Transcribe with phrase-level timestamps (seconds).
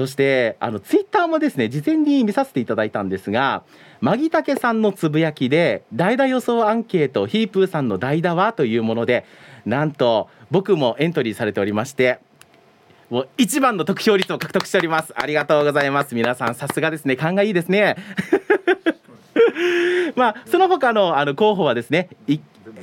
[0.00, 3.64] そしてあのツイッターもですね事前に見させていただいたんですが
[4.00, 9.26] マギタケさんのつぶやきで代打予想アンケートヒープーさんの代打はというもので
[9.66, 12.18] なんと僕もエントリーされておりまして
[13.10, 15.12] もう一番の得票率を獲得しております。
[15.16, 16.14] ありがとうございます。
[16.14, 17.16] 皆さんさすがですね。
[17.16, 17.96] 勘がいいですね。
[20.16, 22.08] まあその他のあの候補はですね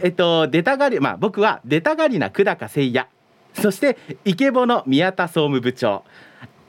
[0.03, 3.07] えっと出たがりまあ僕は出たがりな久高誠也。
[3.53, 6.03] そしてイケボの宮田総務部長。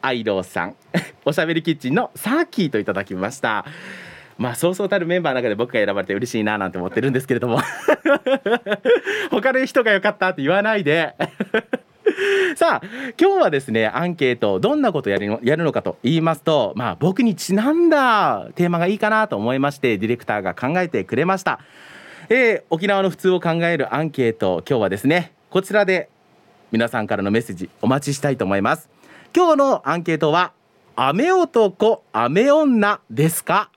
[0.02, 0.74] アイローさん。
[1.24, 3.64] おしゃべりキッチンのサーキーといただきました。
[4.39, 7.61] まあそうそうたるメンバーの中で僕が選ばれて嬉しいななんて思ってるんですけれども。
[9.30, 11.14] 他の人が良かったって言わないで。
[12.56, 12.86] さあ
[13.20, 21.61] 今日はですねアンケートどんなことやるのやるのかと言いますとまあ僕にちなんだテーマがいいかなと思いましてディレクターが考えてくれました、
[22.28, 26.08] えー、沖縄の普通を考えるアンケート今日はですねこちらで
[26.72, 28.97] 皆さんからのメッセージお待ちしたいと思います。
[29.35, 30.53] 今日のアンケートは
[30.96, 33.70] 雨男雨女ですか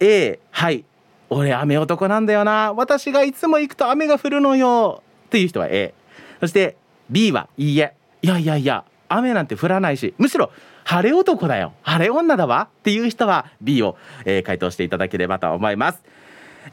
[0.00, 0.84] ？A はい。
[1.30, 2.72] 俺雨男なんだよな。
[2.72, 5.02] 私がいつも行くと雨が降るのよ。
[5.30, 5.94] という人は A
[6.40, 6.76] そして
[7.10, 7.94] B はいいえ。
[8.22, 10.14] いやいやいや雨なんて降らないし。
[10.18, 10.50] むしろ
[10.84, 11.74] 晴れ男だよ。
[11.82, 12.68] 晴れ女だわ。
[12.80, 16.02] っていう人は B を、えー、回答していただければと思います。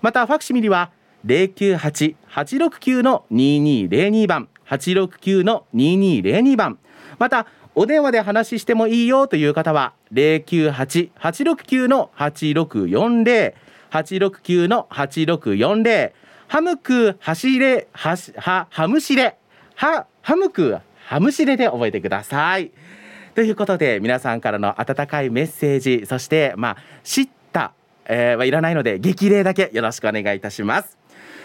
[0.00, 0.92] またファクシミリは
[1.26, 6.78] 098-869の2202番869の2202番。
[7.18, 13.54] またお電話で話してもいいよという方は098-869の8640
[13.90, 16.12] 869の8640
[16.46, 19.36] ハムク走れははハムシレ。
[19.74, 22.72] はハムクハムシレで覚えてください。
[23.34, 27.72] ということで皆さんからの温かいメッセージそしてまあ知った、
[28.06, 30.98] えー、はいらないので激励だけよろしくお願いいたします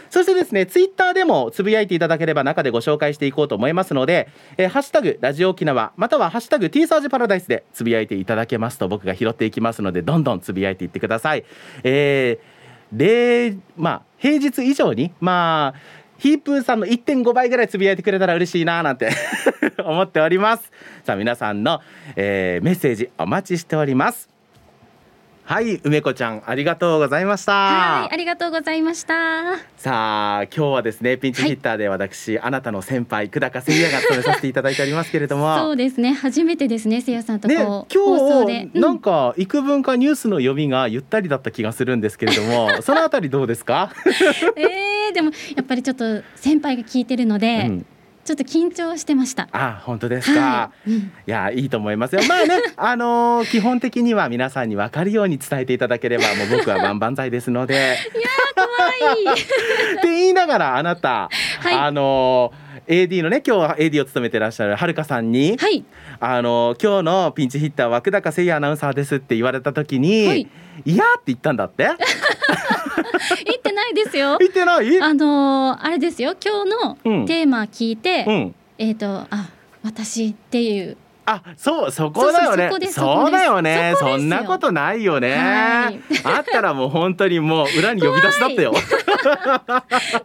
[0.10, 11.44] そしてですねツイッターでもつぶやいていただければ中でご紹介していこうと思いますので、えー、ハッシュタグラジオ沖縄またはハッシュタグ T サージパラダイスでつぶやいていただけますと僕が拾っていきますのでどんどんつぶやいていってください。
[11.84, 19.10] えー、まあ平日以上にまあヒープーさんの1.5倍ぐらいつぶやいてくれたら嬉しいななんて
[19.84, 20.72] 思っております。
[21.04, 21.82] さあ皆さんの、
[22.16, 24.35] えー、メッセージお待ちしております。
[25.48, 27.52] はい梅子ちゃんありがとうございました。
[27.52, 29.58] はいありがとうございました。
[29.78, 35.56] さあ今日はですねピンチヒッターで私、はい、あなたの先輩久高誠也が務めさせていただいておりますけれども。
[35.56, 37.62] そうですね初めてですね誠也さんとこう、ね、
[37.94, 43.92] 今日、うん、なんか幾分かニュースの読みがゆったりだった気がするんですけれども そのあたりどうですか？
[44.56, 47.86] えー、でもやっぱりちょっと先輩が聞いてるので、うん
[48.26, 49.48] ちょっと緊張してました。
[49.52, 50.42] あ、本当ですか？
[50.42, 52.24] はい、いや、いいと思いますよ。
[52.28, 57.76] まあね、 あのー、基本的には皆さんに分かるように伝えていただければ、もう僕は万々歳ですので。
[57.76, 58.68] いや、可
[59.10, 61.30] 愛い って言いながら、あなた、
[61.62, 65.84] はい、あのー AD のね今日は AD を務めてらっしゃるはるかさんに、はい、
[66.20, 70.48] あの今日のピンチヒッターは久高誠也アナウンサーですって言われた時に、はい、
[70.86, 71.90] いやって言ったんだって
[73.96, 74.38] ですよ。
[74.40, 75.02] 言ってない？
[75.02, 76.36] あのあれですよ。
[76.44, 76.70] 今日
[77.10, 79.50] のテーマ聞いて、うん、えっ、ー、とあ
[79.84, 80.98] 私っていう。
[81.28, 82.70] あ、そう、そこだよね。
[82.92, 83.96] そうだよね。
[83.98, 85.36] そんなことないよね。
[85.36, 88.74] はい、あったらもう本当にもう裏に呼び出しだったよ。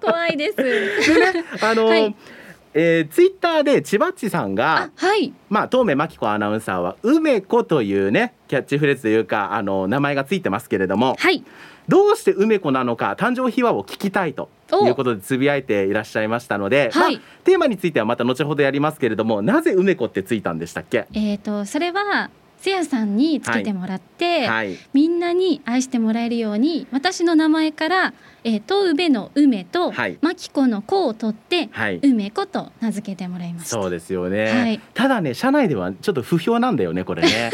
[0.03, 0.37] 怖い。
[0.39, 0.57] です。
[0.57, 2.15] でね、あの、はい。
[2.73, 11.43] えー、ツイッターで千葉っちさんが、はい、まあ東目真紀子アナウンサーは梅子というねキャッチフレーズというかあの名前がついてますけれども、はい、
[11.89, 14.49] どうして梅子なのか誕生秘話を聞きたいと
[14.85, 21.07] いうことでつぶやいていらっしゃいましたので、はい、まあ、テーマについてはまた後ほどやりますけれどもなぜ梅子ってついたんでしたっけ？
[21.13, 22.31] えーとそれは
[22.61, 24.67] せやさんにつけてもらって、はい。
[24.69, 28.13] はい、みんなに愛してもらえるように私の名前から、
[28.45, 37.51] えー、とうべの梅と、はい、まきこの子を取って、はい、梅子と名付けてもらいましたそうですよね、はい、ただね社内ではちょっと不評なんだよねこれね。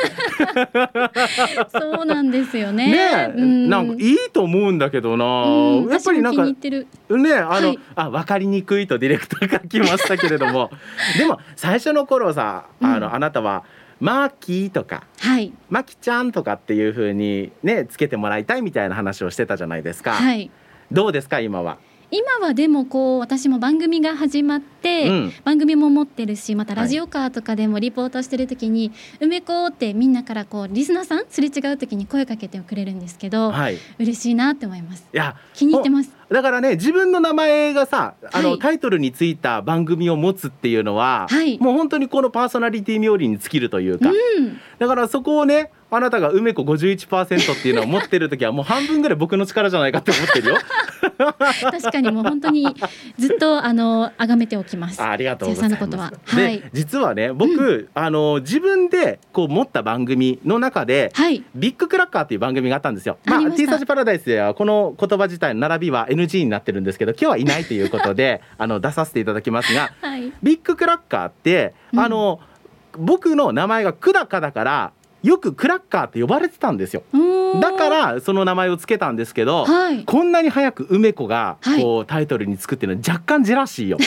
[1.70, 2.90] そうなんですよね。
[2.90, 10.70] ね、うん、なんかいいと思うんだけどな、うん、やっぱりなんかねあの、あ分かりにくいとディレクターが来ましたけれども。
[11.18, 13.64] でも最初の頃さあの、うん、あなたは
[14.00, 20.12] 「マーキーとか、はい、マキちゃんとかっていう風にねつけてもらいたいみたいな話をしてたじゃないですか。
[20.12, 20.50] はい、
[20.92, 21.78] どうですか今は？
[22.10, 35.06] 今はでもこう私も番組が始まって、うん、番組も持ってるしまたラジオカーとかでもリポートしてる時に「梅子」ってみんなからこうリスナーさんすれ違う時に声かけてくれるんですけど、はい、嬉しいなって思います。
[35.12, 36.10] いや気に入ってます。
[36.28, 50.56] だからね自分の名前がさあの、はい、タイトルについた番組を持つっていうのは、はい、もう本当にこのパーソナリティ冥利に尽きるというか、うん、だからそこをねあなたが梅子51%っていうのを持ってる時はもう半分ぐらい僕の力じゃないかって思ってるよ。
[51.16, 52.66] 確かにもう本当に
[53.18, 55.02] ずっとあの崇めておきます。
[55.02, 55.80] ありがとうございます。
[55.80, 63.18] ことは、はい、実はね僕、うん、あの自分でこう持った番組の中で、はい、ビッグクラッカーっていう番組があったんですよ。
[63.24, 72.40] まあ、T サージパラダイスではこの言葉自体の並びは NG になってるんですけど今日はいないということで あの出させていただきますが、はい、ビッグクラッカーって、あの、
[72.96, 74.92] うん、僕の名前が久高だから
[75.22, 77.02] よくクラッカーって呼ばれてたんですよ。
[77.60, 83.98] だからその名前を付けたんですけど、はい、こんなに早く梅子がこうタイトルにつくっていうのは若干ジェラシーよ。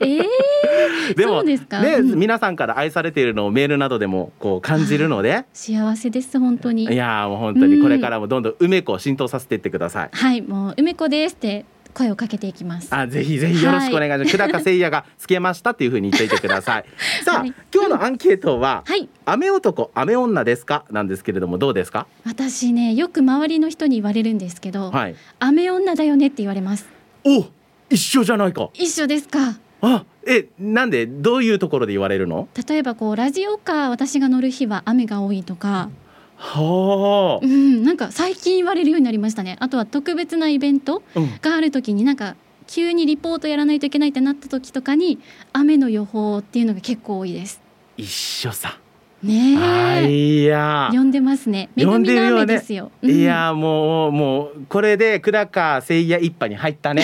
[0.00, 1.58] えー、でもね、
[1.98, 5.44] うん、皆さんから愛されているのをメールなどでもこう感じるので。
[5.52, 6.84] 幸せです本当に。
[6.84, 11.64] いやもう本当にこれからもどんどん梅子を浸透させていってください、はいもう梅子ですって
[11.94, 12.94] 声をかけていきます。
[12.94, 14.30] あ、ぜひぜひよろしくお願いします。
[14.30, 16.84] 久、はい、高誠也がつけましたっていうふうに言っていてください。
[17.24, 20.86] さあ、はい、今日のアンケートは、はい、雨男、雨女ですか？
[20.90, 22.06] なんですけれども、どうですか？
[22.24, 26.86] 私ね、よく周りの人に言われるんですけど、はい、雨女だよねって言われます。
[27.24, 27.44] お、
[27.90, 28.70] 一緒じゃないか。
[28.72, 29.58] 一緒ですか？
[29.82, 32.48] あ、え、なんで、どういうところで言われるの？
[32.66, 35.90] 例えば、こうラジオか、私が乗る日は雨が多いとか。
[36.36, 39.56] はあ、うん、なんか最近言われるようになりましたね。
[39.60, 41.02] あとは特別なイベント
[41.42, 42.36] がある時になんか
[42.68, 45.18] 急にリポートやらないといけないってなった時とかに
[45.52, 47.60] 雨の予報っていうのが結構多いです。
[47.96, 48.78] 一緒さ。
[49.22, 50.42] ねえ。
[50.42, 50.90] いや。
[50.92, 51.70] 呼んでますね。
[51.76, 52.86] 恵みの雨ですよ。
[52.86, 57.02] ねうん、いやもうもうこれで久高誠也一派に入ったね。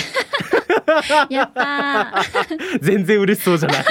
[1.28, 2.14] やった
[2.80, 3.84] 全然嬉しそうじゃない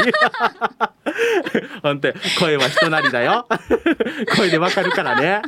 [1.82, 3.48] 本当声は人なりだよ
[4.38, 5.42] 声でわかるからね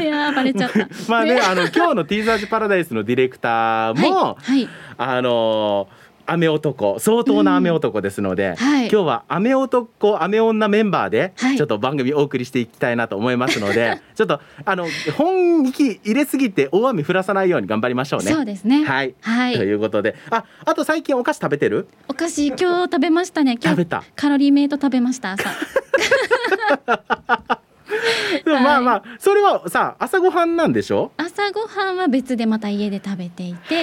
[0.00, 0.78] いやバレちゃった
[1.08, 4.68] まあね、ね、あの今日のティーザージパラダイスのディレクターも、はいはい、
[4.98, 14.86] あのー雨男相当な雨男ですので、うんはい、今日は雨男雨女メンバーでちょっと番組お送りしていきたいなと思いますので、はい、ちょっとあの
[15.16, 18.32] 本気入れすぎて大雨降らさないように頑張りましょうね。
[18.32, 18.84] そうですね。
[18.84, 19.14] はい。
[19.20, 21.88] はい、ということで、ああと最近お菓子食べてる？
[22.08, 23.58] お菓子今日食べましたね。
[23.62, 24.04] 食べた。
[24.14, 25.50] カロリーメイト食べました朝。
[28.44, 31.12] でもまあまあそれはさ朝ごはんなんでしょ？
[31.16, 33.82] 朝ごはんは別でまた家で食べていて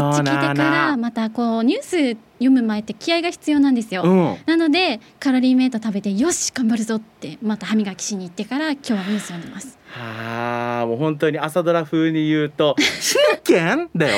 [0.00, 1.82] こっち来てからまたこうニュー
[2.14, 9.78] ス読む前って気合が必要なんですよ、うん、なのでカロリーメイト食べてよし頑張るぞってまた歯磨きしに行ってから今日はニュース読んでます。
[9.92, 13.90] はあもう本当に朝ドラ風に言うと 真剣？
[13.94, 14.16] だよ。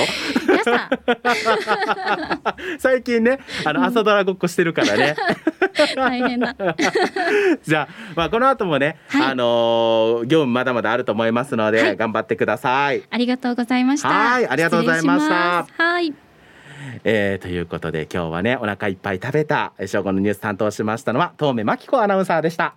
[2.79, 5.17] 最近ねあの朝ドラごっこしてるからね。
[5.97, 6.55] 大変だ。
[7.65, 13.03] じゃあまあこの後もね、はい、あのー、業務まだまだあると思いますので、はい、頑張ってください。
[13.11, 14.09] ありがとうございました。
[14.09, 15.67] はいありがとうございました。
[15.77, 16.15] はい
[17.05, 22.75] えー、ということで今日はねお腹いっぱい食べた正午のニュース担当しましたのは東目真紀子アナウンサーでした。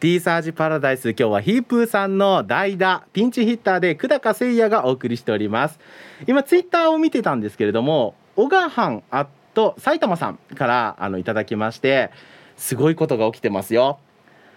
[0.00, 5.78] T サージパラダイス今日はヒープーさんの代打ピンチヒッターで久高誠也がお送りしております。
[6.26, 12.10] 今ツイッターを見てたんですけれども小川藩アット埼玉さんからあのいただきまして
[12.56, 14.00] すごいことが起きてますよ。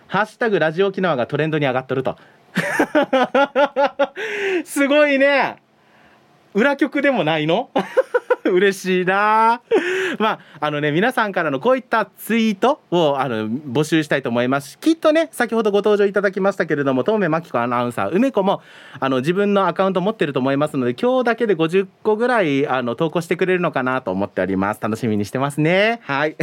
[0.08, 2.18] ハッシュタグラジオ沖縄がトレンドに上がっとると。
[4.66, 5.58] すごいね。
[6.56, 7.70] 裏局でもないの？
[8.52, 9.62] 嬉しいな。
[10.20, 14.78] まああのね皆さんからのこういったツイートをあの募集したいと思います。
[14.80, 18.62] きっとね先ほどご登場いただきましたけれども東目真紀子アナウンサー梅子も
[19.00, 24.82] あの自分のアカウント持ってると思いますので今日だけで50個ぐらいあの投稿してくれるのかなと思っております。
[24.82, 26.00] 楽しみにしてますね。
[26.04, 26.36] はい。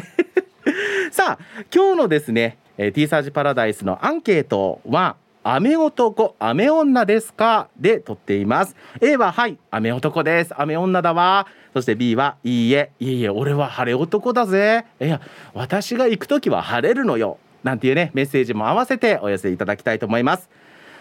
[1.10, 7.68] さあ今日のですね、えー、T サージパラダイスのアンケートは雨男雨女ですか？
[7.76, 8.76] で撮っています。
[9.00, 10.54] A ははい雨男です。
[10.56, 11.46] 雨女だわ。
[11.74, 14.86] そして B はいいえいえいえ俺は晴れ男だぜ。
[15.00, 15.20] いや
[15.54, 17.38] 私が行く時は晴れるのよ。
[17.62, 20.48] なんていうねメッセージも合わせてお寄せいただきたいと思います。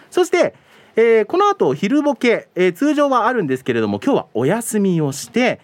[0.09, 0.53] そして、
[0.95, 5.59] えー、この後昼ボケ、えー、通常はあるんですけれども今日はお休みをして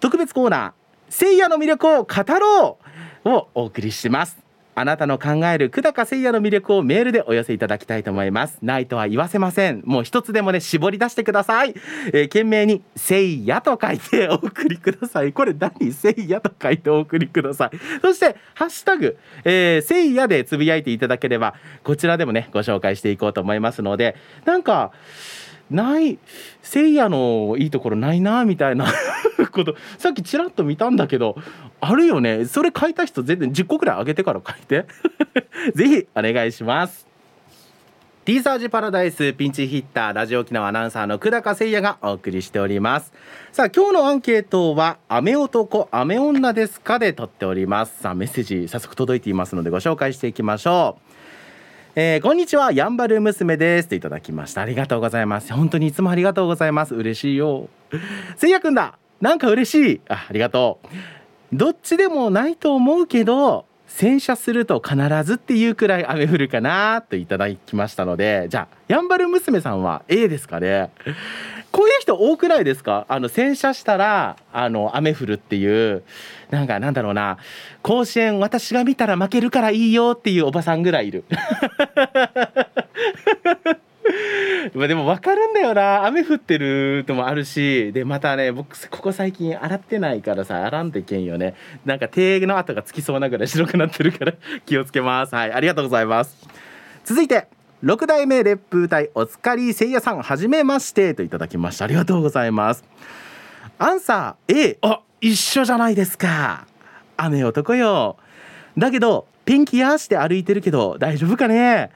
[0.00, 0.72] 特別コーナー
[1.08, 2.78] 聖夜の魅力を語ろ
[3.24, 4.39] うをお送りします。
[4.74, 8.58] あなたの考える久高誠也の魅力をメールでお寄せいただきたいと思います。
[8.62, 9.82] ないとは言わせません。
[9.84, 11.74] もう一つでもね絞り出してください、
[12.08, 13.14] えー、懸命に誠
[13.46, 15.32] 也と書いてお送りください。
[15.32, 15.70] これ何？
[15.90, 17.78] 誠也と書いてお送りください。
[18.00, 24.92] そしてハッシュタグ、えー、誠也でつぶやいていただければこちらでもねご紹介していこうと思いますのでなんか
[25.70, 26.18] ない
[26.62, 28.86] せいやのいいところないなみたいな
[29.52, 31.36] ことさっきちらっと見たんだけど
[31.80, 32.44] あるよね。
[32.44, 34.86] それ書いた人全然10個くらい上げてから書いて。
[35.74, 37.06] ぜひお願いします。
[38.24, 43.12] ティーサージパラダイスピンチヒッターラジオ沖縄アナウンサーの久高誠也がお送りしております。
[43.50, 48.02] さあ今日のアンケートは雨男雨女ですかで取っております。
[48.02, 51.10] さあメッセージ早速届いていますのでご紹介していきましょう。
[51.96, 53.88] えー、こんにちはやんばる娘です。
[53.88, 54.60] といただきました。
[54.60, 55.52] ありがとうございます。
[55.52, 56.94] 本当にいつもありがとうございます。
[56.94, 57.68] 嬉しいよ。
[58.36, 58.96] せいやくんだ。
[59.20, 60.00] なんか嬉しい。
[60.08, 60.78] あありがと
[61.52, 61.56] う。
[61.56, 68.46] どっちでもないと思うけど洗車すると必ずっていうくらい雨降るかなといただきましたので。
[68.48, 70.90] じゃあやんばる娘さんは A ですかね。
[71.72, 73.06] こういう人多くないですか？
[73.08, 76.02] あの洗車したらあの雨降るっていう。
[76.50, 77.38] なんかなんだろうな。
[77.82, 81.24] 甲子園私が見たら負けるからいいよっていうおばさんぐらいいる。
[84.74, 86.04] までも分かるんだよな。
[86.06, 87.92] 雨降ってるのもあるし。
[87.92, 91.54] でまたね僕ここ最近洗ってないからさ洗んといけんよね。
[91.84, 94.32] なんか手の跡がつきそうなぐらい白くなってるから
[94.66, 95.34] 気をつけます。
[95.34, 96.36] はいありがとうございます。
[97.04, 97.59] 続いて。
[97.82, 102.84] 6代目烈風隊おつかりせいやさんはじめましてといただきましたありがとうございます。
[103.78, 106.66] アンサー A あ一緒じゃないですか。
[107.16, 108.16] 雨男よ。
[108.76, 111.90] だけどペンキやして歩いてるけど大丈夫かね？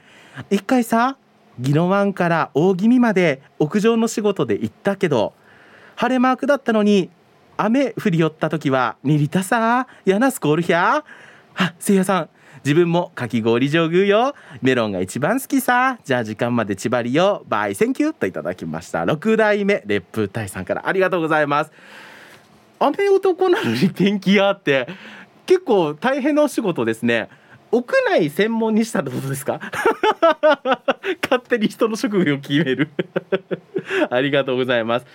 [0.49, 1.17] 一回さ
[1.59, 5.33] 宜野湾から大気味まで屋上の仕事で行ったけど
[5.95, 7.09] 晴れマークだったのに
[7.57, 11.03] 雨降り寄った時は2リタさやなスコールヒャー
[11.55, 12.29] あせいやさん
[12.65, 14.35] 自分もかき氷上宮よ。
[14.63, 15.99] メロンが一番好きさ。
[16.03, 17.43] じゃあ時間まで縛りよ。
[17.47, 19.03] バイセンキューといただきました。
[19.05, 21.71] 6代目烈風隊さんからありがとうございます。
[22.79, 24.87] 雨男なのに天気屋って
[25.45, 27.29] 結構大変なお仕事ですね。
[27.71, 29.59] 屋内専門にしたってことですか？
[31.21, 32.89] 勝手に人の職業を決める。
[34.09, 35.05] ありがとうございます。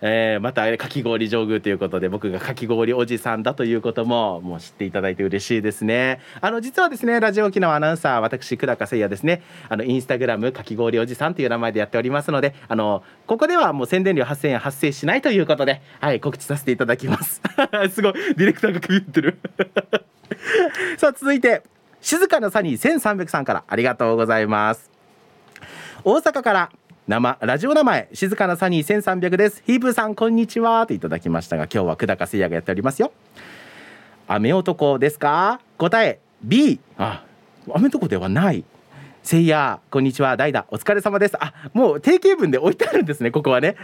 [0.00, 6.20] えー、またかき氷上宮ということで僕がかき氷おじさんだということももう知っていただいて嬉しいですね。
[6.40, 9.42] あの実はですねラジオ沖縄アナウンサー私久高誠也ですね。
[9.68, 17.40] あのインスタグラムかき氷おじさんという名前でやっておりますのであのここではもう宣伝料8000円発生しないということではい告知させていただきます。
[17.90, 19.38] すごいディレクターが首打ってる。
[20.98, 21.62] さあ続いて
[22.00, 24.90] 静かなサニー1300さんからありがとうございます。
[26.04, 26.70] 大阪から
[27.06, 29.62] 生ラジオ名前静かなサニー1300です。
[29.64, 30.84] ヒープさんこんにちは。
[30.88, 33.12] といただきましたが今日は久高誠也がやっておりますよ。
[34.26, 35.60] 雨男ですか？
[35.78, 37.24] 答え B あ
[37.72, 38.64] 雨男ではない。
[39.22, 40.36] せいやこんにちは。
[40.36, 41.36] 代打お疲れ様です。
[41.38, 43.76] あもう定型文で置いてあるんですねここはね。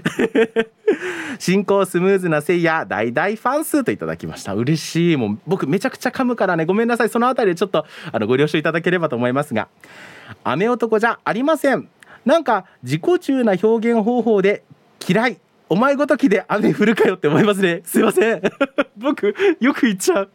[1.38, 4.54] 進行スムーズなせいや大大ファン数といただきました。
[4.54, 5.16] 嬉しい。
[5.16, 6.64] もう僕めちゃくちゃ噛むからね。
[6.64, 7.08] ごめんなさい。
[7.08, 9.68] そのあたりでちょっとあのご了承いただければと思いますが。
[10.42, 11.88] 雨男じゃありません。
[12.24, 14.62] なんか自己中な表現方法で
[15.06, 15.40] 嫌い。
[15.72, 17.80] お前ごときで雨降るかよって思いますね。
[17.86, 18.42] すいません。
[18.94, 20.30] 僕よく言っちゃう。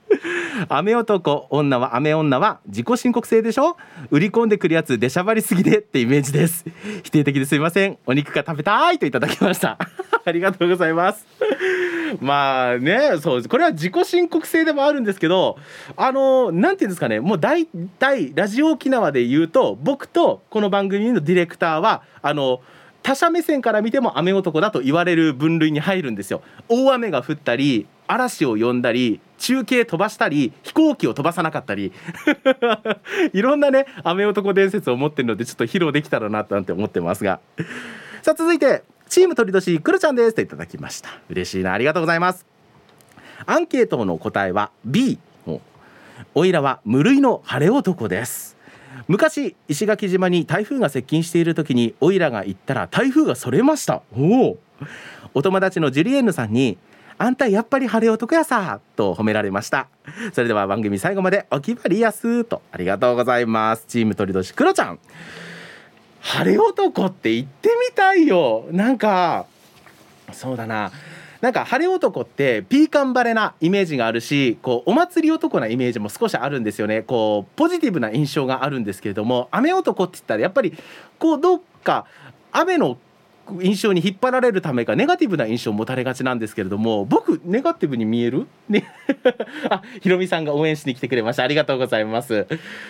[0.68, 3.78] 雨男女は雨女は自己申告制でしょ？
[4.10, 6.66] 売り込んでくるやつ出しゃばりすぎでってイメージです。
[7.04, 8.00] 否定的ですいません。
[8.08, 9.78] お肉が食べたいといただきました。
[10.26, 11.24] ありがとうございます。
[12.20, 15.58] まあねそうこれは自己申告制でもあるんですけど
[15.98, 17.20] あのなんていうんですかね。
[17.20, 17.68] もう大
[18.00, 22.62] 体ラジオ沖縄で言うと僕とこの番組のディレクターはあの
[23.08, 26.42] 他者目線から見ても雨男だと言われる分類に入るんですよ。
[26.68, 31.94] 大雨が降ったり嵐を呼んだり中継飛ばしたり飛行機を飛ばさなかったり。
[33.32, 37.40] いろんなね雨男伝説を持ってるのでちょっと披露できたらななんて思ってますが。
[38.24, 41.10] さあ続いてチーム鳥年くるちゃんですといただきました。
[41.30, 42.46] 嬉しいなありがとうございます。
[43.46, 45.18] アンケートの答えは B
[46.36, 48.57] おいらは無類の晴れ男です。
[49.08, 54.02] 昔石垣島に台風が接近している時にオイラが行ったら台風がそれました。
[54.16, 54.60] おお。
[55.34, 56.78] お友達のジュリエンヌさんに
[57.18, 59.88] あんたやっぱり晴れ男やさと褒められました。
[60.34, 63.86] それでは番組最後までおきばりやすとありがとうございます。
[63.88, 65.00] チーム鳥年クロちゃん。
[66.20, 68.66] 晴れ男って言ってみたいよ。
[68.72, 69.46] なんか
[70.34, 70.92] そうだな
[71.42, 77.02] なんか晴れ男ってピーカンバレなイメージがあるしこうお祭り男なイメージも少しあるんですよね。
[77.04, 80.74] こうポジティブな印象があるんですけれども雨男って言ったらやっぱり
[81.20, 82.06] こうどっか
[82.52, 82.98] 雨の
[83.62, 88.46] 印象に引っ張られるためかネガティブな印象を持たれがちなんですけれども僕ネガティブに見える？
[88.68, 88.86] ね。
[89.70, 91.44] あひろみさんが応援しに来てくれました。
[91.44, 92.46] ありがとうございます。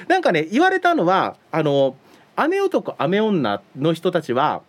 [0.07, 1.95] なんかね言われたのはあの
[2.35, 4.61] 雨男雨女の人たちは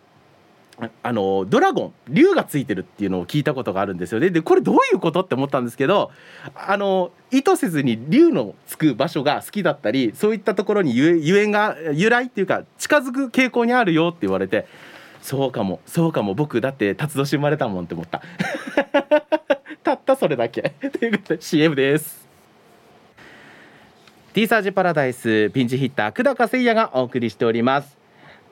[1.03, 4.29] あのドラゴン竜がついてるっていうのを聞いたことがあるんですよね。
[4.29, 6.11] でこれどういうことって思ったんですけど
[6.55, 14.67] あの意図せずに竜のつく場所が好きだったりそういったところにゆえんが由来っていうか近づく傾向にあるよって言われて
[15.21, 18.21] そうかもそうかも僕だって辰年生まれたもんって思った。
[19.83, 20.73] たったそれだけ。
[20.99, 22.27] ということで CM です。
[24.33, 27.98] ティーサージパラダイスピンチヒッター久高誠也がお送りしております。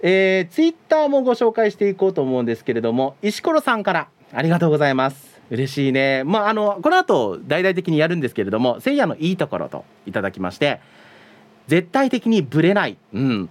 [0.02, 5.38] えー、ツイッターもご紹介していこうと思うんですけれども石ころさんからありがとうございます。
[5.50, 6.24] 嬉しいね。
[6.26, 10.82] まああのこの後大々的にやるんですけれどもせいやのいいところといただきまして
[11.68, 13.50] 絶対的にぶれない、うん、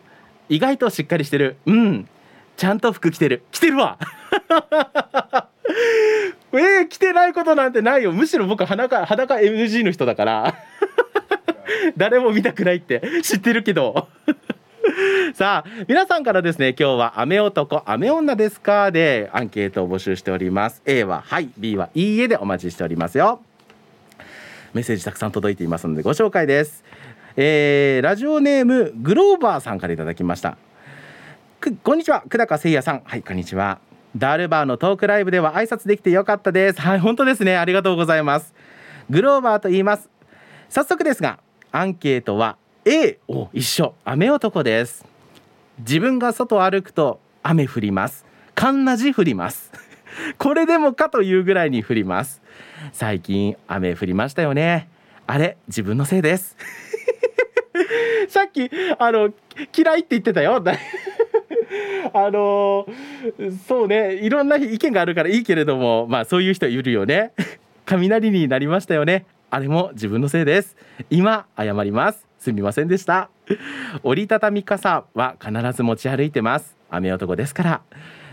[0.49, 1.57] 意外としっかりしてる。
[1.67, 2.09] うん。
[2.57, 3.43] ちゃんと服着てる。
[3.51, 3.99] 着てるわ。
[6.53, 8.13] えー、着てないことなんてないよ。
[8.13, 10.55] むしろ僕裸裸 NG の人だから。
[11.97, 14.09] 誰も見たくないって知ってるけど。
[15.35, 18.91] さあ皆さんからですね今日は雨男雨女ですか？
[18.91, 20.83] でアンケートを募集しております。
[20.87, 21.51] A ははい。
[21.59, 23.41] B はいいえでお待ちしておりますよ。
[24.75, 26.85] メッセージたくさん届いていますのでご紹介です。
[27.37, 30.57] えー、ラジオネームグローバーさんからいただきました。
[31.83, 32.23] こんにちは。
[32.29, 33.03] 久高誠也さん。
[33.05, 33.79] はいこんにちは。
[34.17, 36.81] ダールバーのトークライブでは挨拶できてよかったです。
[36.81, 37.57] はい本当ですね。
[37.57, 38.55] ありがとうございます。
[39.11, 40.09] グローバーと言います。
[40.69, 41.39] 早速ですが
[41.73, 42.57] アンケートは
[42.89, 43.97] A を一緒。
[44.05, 45.05] 雨男です。
[45.81, 48.25] 自分が外歩くと雨降ります。
[48.55, 49.73] かんなじ降ります。
[50.39, 52.41] これでもかというぐらいに降ります。
[52.93, 54.89] 最近雨降りましたよね。
[55.27, 56.57] あれ自分のせいです。
[58.31, 59.33] さっきあの
[59.77, 60.63] 嫌いって言ってたよ。
[62.15, 62.87] あの
[63.67, 64.15] そうね。
[64.15, 67.33] いろんな意見があるからいいけれどもまあそういう人いるよね。
[67.85, 69.27] 雷になりましたよね。
[69.51, 70.77] あれも自分のせいです。
[71.11, 72.26] 今謝ります。
[72.47, 73.29] すみませんでした。
[74.05, 76.77] 折りたたみ傘は必ず持ち歩いてます。
[76.91, 77.83] 雨男ですから。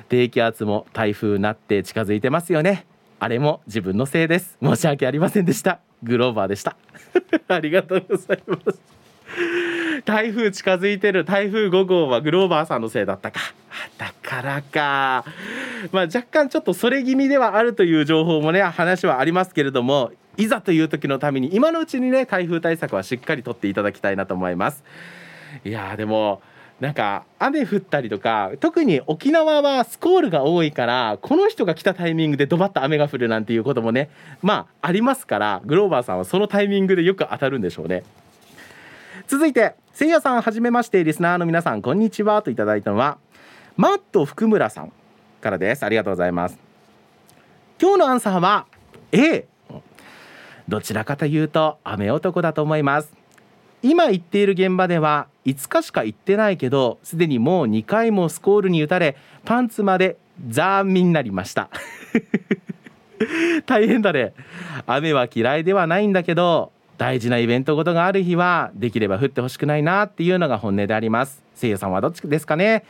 [0.07, 2.85] 低気圧も台風になって近づいてますよね。
[3.19, 4.55] あれも自分のせいです。
[4.61, 5.79] 申し訳ありませんでした。
[6.03, 6.77] グローバーでした。
[7.47, 8.79] ありがとうございます。
[10.05, 11.25] 台風近づいてる。
[11.25, 13.39] 台風5号はグローバーさんのせいだったか。
[13.97, 15.25] だからか。
[15.91, 24.83] まあ若干ちょっとそれ気味ではあるという情報もね話はありますけれどもいざという時のために今のうちにね台風対策はしっかりとっていただきたいなと思います。
[25.63, 26.41] いやでも
[26.79, 34.09] なんか雨降ったりとか特に沖縄はスコールが多いからこの人が来たタイミングでドバッと雨が降るなんていうこともね
[34.41, 38.03] まあありますからグローバーさんはそのタイミングでよく当たるんでしょうね。
[39.27, 43.17] 続いてせいやさんはじめましてリスナーの皆さんこんにちはといただいたのは
[43.77, 44.91] マット福村さん
[45.41, 45.83] からです。
[45.83, 46.57] ありがとうございます。
[47.79, 48.65] 今日のアンサーは
[49.11, 49.45] A
[50.67, 53.11] どちらかというと雨男だと思います。
[53.81, 61.69] 今言っている現場では5日しか行ってないけどすでにもう2回もスコールに打たれパンツまでザーミになりました。
[63.65, 64.33] 大変だね。
[64.87, 71.43] 雨は嫌いではないんだけど大事なイベントごとがある日はできれば降ってほしくないなっていうのが本音であります。
[71.55, 72.83] せいやさんはどっちですかね？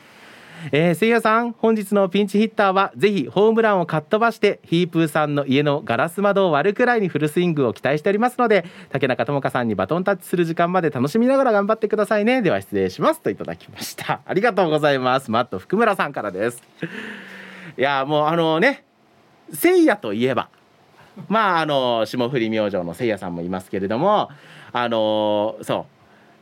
[0.71, 12.41] えー、せいやさん本日のピンチヒッターはぜひホームランをかっ飛ばしてヒープーさんの家のガラス窓を割るくらいにフルスイングを期待しておりますので竹中智香さんにバトンタッチする時間まで楽しみながら頑張ってくださいね。
[12.41, 13.21] では失礼します。
[13.21, 16.63] といただきましたありがとうございますマット福村さんからです。
[17.77, 18.83] いやもうあのね
[19.51, 20.49] せいやといえば
[21.27, 24.29] まああの霜降り明星のせいやさんもいますけれども
[24.71, 25.92] あのそう。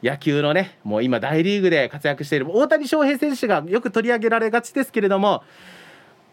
[0.03, 5.43] 野球のねもう今大リーグで活躍している大谷翔平選手がよく取り上げられがちですけれども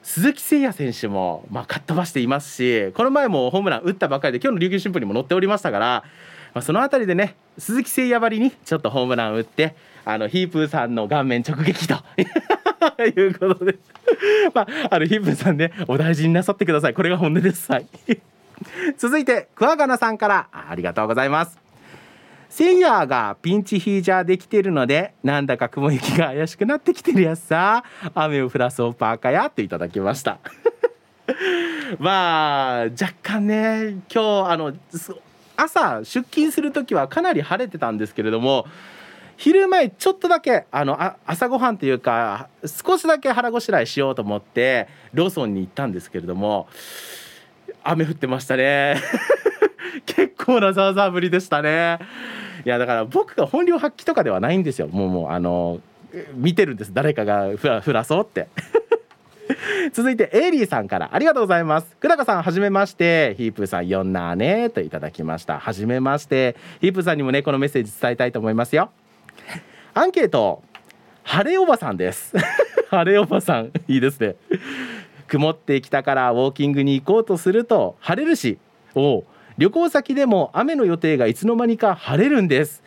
[0.03, 6.05] 鈴木誠也選手もまあかっ飛ばしていますしこの前もホームラン打ったばかりで今日の琉球新聞にも載っておりましたから、
[6.55, 11.97] まあ、その辺りでね鈴木誠也ばりにちょっとホームラン打ってあのヒープーさんの顔面直撃と
[13.05, 13.77] いうことで。
[14.55, 16.95] まあ、あのヒープーさんねお大事になさってください。
[16.95, 17.71] これが本音です。
[17.71, 17.87] はい。
[18.97, 21.68] 続いて桑名さんからありがとうございます。
[22.49, 27.85] セイヤーがピンチヒージャーできてるのでなんだか雲行きが怪しくなってきてるやつさ。
[28.15, 30.39] 雨を降らそうパーカーやっていただきました。
[31.99, 34.73] まあ若干ね今日あの
[35.57, 38.67] 朝出勤する時はかなり晴れてたんですけれども
[39.37, 46.69] 昼前ちょっとだけあの朝ごはんというか少しだけ腹ごしらえしようと思ってローソンに行ったんですけれども
[47.85, 48.97] 雨降ってましたね。
[50.07, 51.99] 結構なザーザー降りでしたね。
[52.65, 54.89] いやだから僕が本領発揮とかではないんですよ。
[54.89, 55.81] もうもうあの
[56.35, 56.93] 見てるんです。
[56.93, 58.49] 誰かがふらふらそうって。
[59.93, 61.11] 続いてエイリーさんから。
[61.13, 61.97] ありがとうございます。
[62.01, 63.35] 久高さんはじめまして。
[63.37, 65.59] ヒープさんよんなねといただきました。
[65.59, 66.57] はじめまして。
[66.81, 68.91] ヒープさんにもねこのメッセージ伝えたいと思いますよ。
[69.95, 70.63] アンケート。
[71.23, 72.35] 晴れおばさんです。
[72.91, 73.73] 晴れおばさん。
[73.87, 74.37] いいですね。
[75.27, 78.59] 曇ってきたからウォーキングに行こうとすると晴れるし。
[78.95, 79.25] お
[79.59, 82.83] 旅行先でも雨の予定がいつの間にか晴れるんです。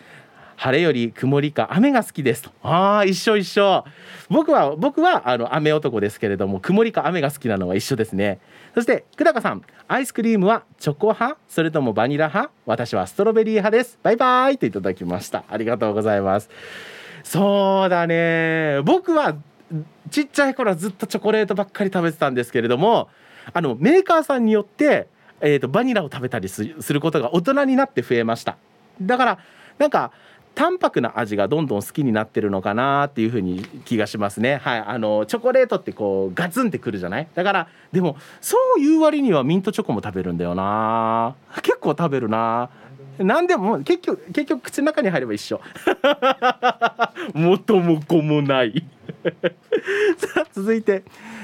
[0.56, 2.52] 晴れより曇りか雨が好きですと。
[2.64, 3.84] ああ一緒一緒。
[4.30, 8.40] 僕は僕はあの雨男ですけれども曇りか雨が好きなのは一緒ですね。
[8.74, 11.38] そして久高さんアイスクリームはチョコ派？
[11.50, 12.54] それともバニラ派？
[12.66, 14.00] 私はストロベリー派です。
[14.02, 15.44] バイバイといただきました。
[15.50, 16.50] ありがとうございます。
[17.24, 18.80] そうだね。
[18.86, 19.36] 僕は
[20.10, 23.10] ちっちゃい頃はずっとチョコレートばっかり食べてたんですけれども
[23.52, 25.08] あのメーカーさんによって
[25.42, 28.58] えーと、バニラを食べたりすることが大人になって増えました。
[29.02, 29.40] だから
[29.80, 30.12] なんか
[30.54, 34.58] 淡白な味がどんどん好きになってるのかなっていう風に気がしますね。
[34.58, 34.80] はい。
[34.86, 37.28] あのチョコレートってこうガツンってくるじゃない？
[37.34, 41.36] だからでもそういう割にはミントチョコも食べるんだよな。
[41.64, 42.70] 結構食べるな。
[43.18, 45.62] 何でも結局結局口の中に入れば一緒。
[47.34, 48.84] 元も子もない。
[50.18, 51.04] さあ続いて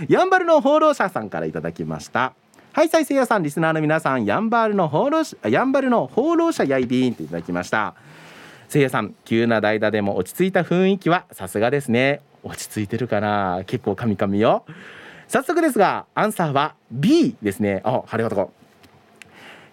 [0.09, 2.33] やんばるの放浪者さんからいただきました。
[2.77, 7.95] はい再生屋さんリスナーの皆さんやんばるの放浪やんばるの放浪者やいびんっていただきました。
[8.69, 12.21] せいやさん急な代打でも落ち着いた雰囲気はさすがですね。
[12.43, 13.63] 落ち着いてるかな？
[13.65, 14.63] 結構カミカミよ。
[15.27, 17.81] 早速ですがアンサーは B ですね。
[17.83, 18.53] あ晴れ男。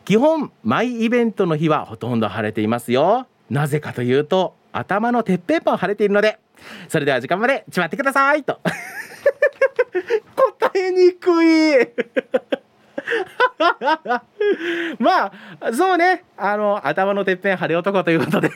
[0.07, 3.27] 基本マイイベントの日はほとんど晴れていますよ。
[3.51, 6.39] なぜかというと頭のてっぺんも晴れているので。
[6.89, 8.61] それでは時間までちまってくださいと。
[10.59, 11.87] 答えにくい。
[14.99, 16.25] まあそうね。
[16.37, 18.51] あの頭のてっぺん晴れ男ということで。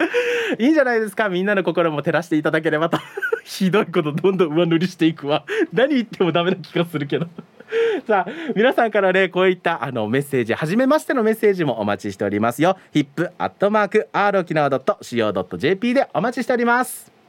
[0.58, 1.28] いいんじゃないですか。
[1.28, 2.98] みんなの心も照らしていただければと。
[3.44, 5.44] ひどいことどんどん上塗りしていくわ。
[5.72, 7.26] 何言ってもダメな気がするけど。
[8.06, 12.76] さあ皆さんからねこういったあのメッセージ初めましてのメッセージもお待ちしておりますよ。
[12.92, 17.19] hip アットマーク r 沖縄 .co.jp でお待ちしております。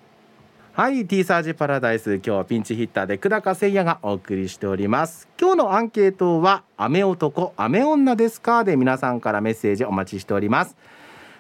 [0.74, 2.16] はい T サージパラダイス。
[2.16, 5.28] 今日はピンチヒッターで久高誠也がお送りしております。
[5.38, 8.64] 今日のアンケートは雨男雨女ですか？
[8.64, 10.78] で皆さんからメッセージお待ちしております。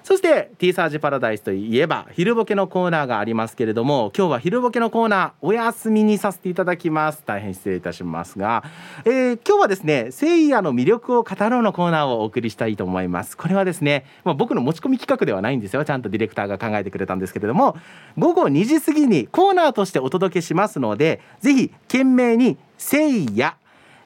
[0.03, 7.23] そして T サージパラダイスといえば昼ボケのコーナーがありますけれども今日は昼ボケのコーナーお休みにさせていただきます。
[7.25, 8.63] 大変失礼いたしますが、
[9.05, 13.37] えー、今日はですね聖夜の魅力を語ろうのコーナーをお送りしたいと思います。
[13.37, 15.85] これはですね、まあ、僕の持ち込み企画ではないんですよ。
[15.85, 17.77] ちゃんとディレクターが考えてくれたんですけれども。
[18.17, 23.55] 午後2時過ぎにコーナーとしてお届けしますのでぜひ懸命に聖夜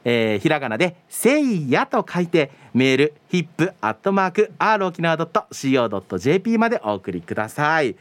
[0.06, 7.96] えー、ひらがなで「せいや」と書いてメール hip.r 沖縄 .co.jp までお送りください。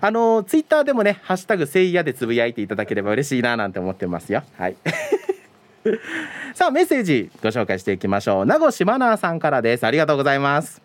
[0.00, 4.44] あのツイッターでもね「ハッシュタグせいや」でつぶやいていただければ嬉しいななんて思ってますよ。
[4.56, 4.76] はい。
[6.54, 8.46] さあメッセージご紹介していきましょう。
[8.46, 9.84] 名護島奈さんからです。
[9.84, 10.80] ありがとうございます。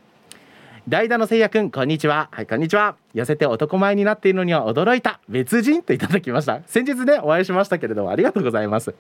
[0.88, 2.30] 代打のせいやくんこんにちは。
[2.32, 2.96] はいこんにちは。
[3.14, 5.20] 痩せて男前になっているのには驚いた。
[5.30, 6.62] 別人といただきました。
[6.66, 8.96] 先日ねお会いしましたけれどもありがとうございます。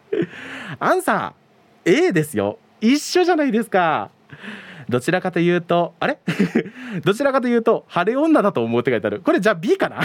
[0.79, 1.44] アンサー。
[1.85, 2.57] A ですよ。
[2.81, 4.09] 一緒じゃないですか。
[4.89, 6.19] どちらかというとあれ？
[7.03, 9.21] どちらかというと晴れ女だと思うって書いてある。
[9.21, 10.01] これじゃあ B かな？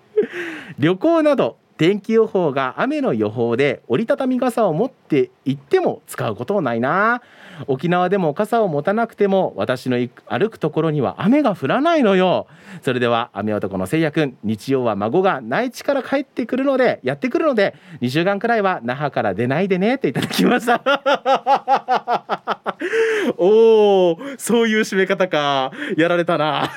[0.78, 7.22] 旅行など天気予報が雨の予報で折りたたみ傘を持って行っても使うことないな。
[7.68, 12.46] 沖縄でも傘を持たなくても私の歩くところには雨が降らないのよ。
[12.82, 20.82] それでは雨男のせいやくん日曜は孫が内地から帰ってくるのでやってくるので2週間くらいは那覇から出ないでねっていただきました。
[23.38, 25.72] おおそういう締め方か。
[25.96, 26.70] やられたな。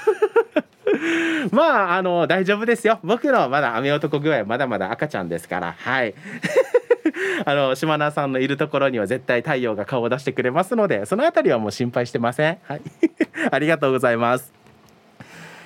[1.52, 3.00] まああの大丈夫ですよ。
[3.04, 5.76] 僕のまだ雨男具合まだまだ赤ちゃんですから。
[5.78, 6.14] はい。
[7.46, 12.58] あの島名さんのいるところには絶対太陽が顔を出してくれますのでそのあたりはもう心配してません。
[12.64, 12.82] はい。
[13.52, 14.54] ありがとうございます。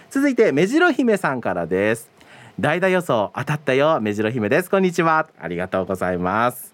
[0.10, 2.12] 続いて目白姫さんからです。
[2.60, 4.00] 代打予想当たったよ。
[4.00, 4.70] 目白姫です。
[4.70, 5.28] こんにちは。
[5.40, 6.74] ありがとうございます。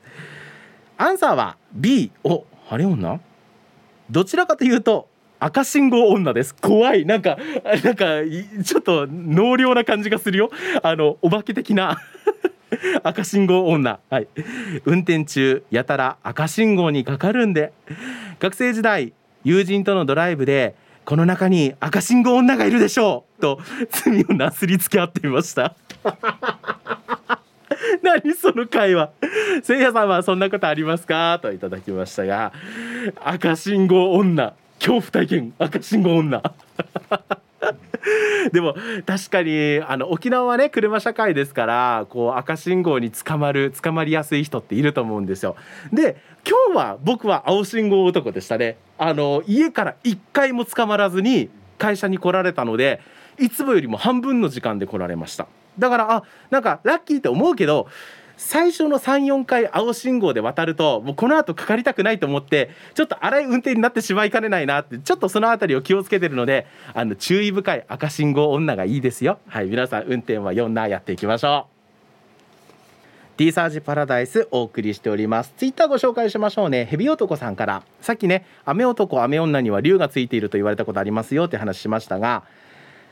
[0.97, 3.21] アンサーは B お晴れ女？
[4.11, 5.07] どちらかというと
[5.39, 6.53] 赤信号女です。
[6.55, 7.05] 怖い。
[7.05, 7.37] なんか
[7.83, 8.05] なんか
[8.63, 10.49] ちょっと能量な感じがするよ。
[10.83, 11.97] あのお化け的な
[13.03, 13.99] 赤信号女。
[14.09, 14.27] はい。
[14.85, 17.71] 運転中やたら赤信号にかかるんで。
[18.39, 20.75] 学生時代友人とのドライブで
[21.05, 23.41] この中に赤信号女がいるでしょう。
[23.41, 25.75] と罪をなすりつけ合っていました。
[28.03, 29.11] 何その会話。
[29.63, 31.39] せいやさんはそんなことありますか？
[31.41, 32.51] といただきましたが
[33.23, 34.53] 赤信号女。
[34.79, 36.41] 恐怖体験赤信号女
[38.51, 45.55] でも確かにあの沖縄はね車社会ですからこう赤信号に捕まる捕まりやすい人っていると思うんですよ。
[45.91, 48.77] で今日は僕は青信号男でしたね。
[48.97, 53.01] あの家から1回も捕まらずに会社に来られたので
[53.37, 55.47] いつもよりも半分の時間で来られました。
[55.77, 57.87] だからあなんかラッキーって思うけど
[58.39, 69.39] 最初の34回青信号で渡るともうこの後かかりたくないと思ってちょっと荒い運転になってしまいかねないなってちょっとその辺りを気をつけてるのであの注意深い赤信号女がいいですよ。
[69.49, 71.67] はい皆さん運転は4なやっていきましょ
[73.35, 73.35] う。
[73.35, 75.53] T サージパラダイスお送りしております。
[75.57, 76.85] ツイッターご紹介しましょうね。
[76.85, 77.83] ヘビ男さんから。
[77.99, 82.43] さっきね雨男雨女には竜がついていると言われたことありますよって話しましたが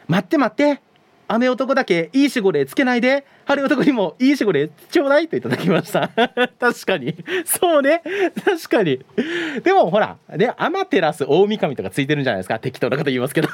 [0.08, 0.82] 待って待って。
[1.28, 6.10] 雨男だけいいしごれつけないで晴れ男にもいいしごれちょうだいといただきました。
[6.60, 7.16] 確かに。
[7.46, 8.02] そうね。
[8.46, 9.00] 確かに。
[9.63, 12.60] でもほらねアマテラス大神とかついてるんじゃないですか。
[12.60, 13.50] 適当なこと言いますけど。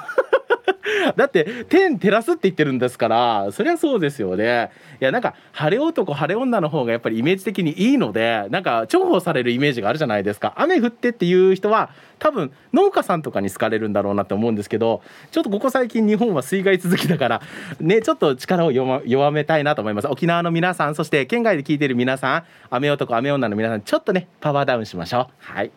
[1.15, 4.71] だって天照らすって言ってるんですからそりゃそうですよね。
[5.01, 10.53] いやなんか晴れ男晴れ女の方がやっぱりイメージ的にいいのでなんか重宝されるイメージがあるじゃないですか。
[10.57, 15.01] 雨降ってっていう人は多分農家さんとかに好かれるんだろうなって思うんですけど
[15.31, 17.41] ちょっとここ最近日本は水害続きだから
[17.79, 20.07] ねちょっと力を弱めたいなと思います。
[20.07, 25.33] 沖縄の皆さんそして県外で聞いてる皆さん雨男雨女の皆さんちょっとねパワーダウンしましょう。
[25.39, 25.71] はい。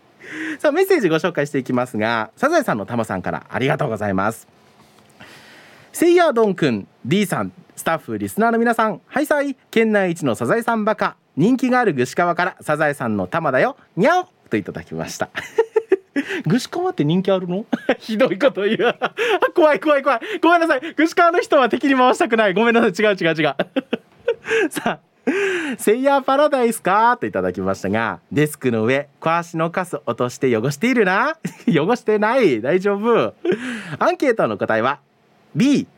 [0.59, 4.56] さあメッセージご紹介していきますがサザエさんのタマさんからありがとうございます。
[5.99, 15.31] セイヤードンくん D さんスタッフリスナーの皆さんはいさい県内一のサザエさんバカ人気がある串川からサザエさんのタマだよにゃおといただきました。
[16.47, 17.65] 串川って人気あるの？
[17.99, 18.95] ひどいこと言う。
[19.57, 20.21] 怖い怖い怖い。
[20.43, 20.95] ごめんなさい。
[20.95, 22.53] 串川の人は敵に回したくない。
[22.53, 22.91] ごめんなさい。
[22.91, 23.55] 違う違う違う。
[24.69, 24.99] さあ
[25.79, 27.17] セイヤーパラダイスか？
[27.19, 31.39] といただきましたがデスクの上小足のカス落として汚しているな？
[31.67, 32.61] 汚してない。
[32.61, 33.33] 大丈夫。
[33.99, 35.01] アンケートの答えは
[35.57, 35.89] B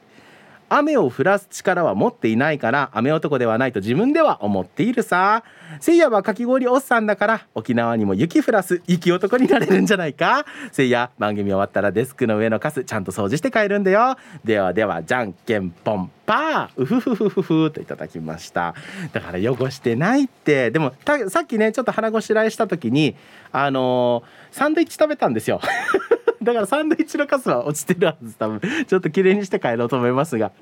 [0.71, 5.43] 雨を降らす力は持っていないから雨男ではないと自分では思っているさ。
[5.81, 10.45] せいやはかき氷おっさんだから沖縄にも雪降らす雪男になれるんじゃないか。
[10.71, 14.17] せいや番組終わったらデスクの上のカスちゃんと掃除して帰るんだよ。
[14.45, 16.11] ではではじゃんけんぽん。
[16.29, 18.75] パーうふふふふふといただきました。
[19.15, 20.71] だから汚してないって。
[20.71, 20.93] でも
[21.29, 23.17] さっきねちょっと腹ごしらえした時に
[23.51, 25.59] あのー、サンドイッチ食べたんですよ。
[26.43, 28.61] だからサンドイッチのカスは落ちてるはず多分。
[28.87, 30.53] ちょっと綺麗にして帰ろうと思いますが。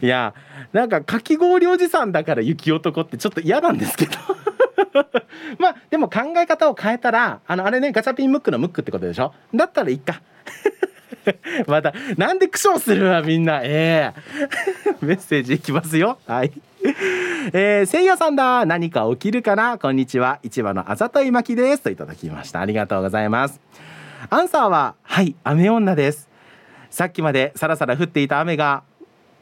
[0.00, 0.32] いや
[0.72, 4.12] なんかかき氷おじさんだから雪男ってちょっと嫌なんですけど。
[5.60, 9.34] まあでも考え方を変えたらあのあれねガチャピンムックのムックってことでしょ？
[9.54, 10.22] だったらいいか。
[11.66, 13.60] またなんで苦笑するわみんな。
[13.62, 14.20] ええ。
[15.00, 16.18] ー、 メッセージいきますよ。
[16.26, 16.52] はい。
[17.52, 18.64] えー、せいやさんだ。
[18.66, 19.78] 何か起きるかな？
[19.78, 20.38] こんにちは。
[20.42, 21.82] 市場のあざといまきです。
[21.82, 22.60] といただきました。
[22.60, 23.60] ありがとうございます。
[24.30, 26.28] アンサーははい雨女です。
[26.90, 28.82] さっきまでさらさら降っていた雨が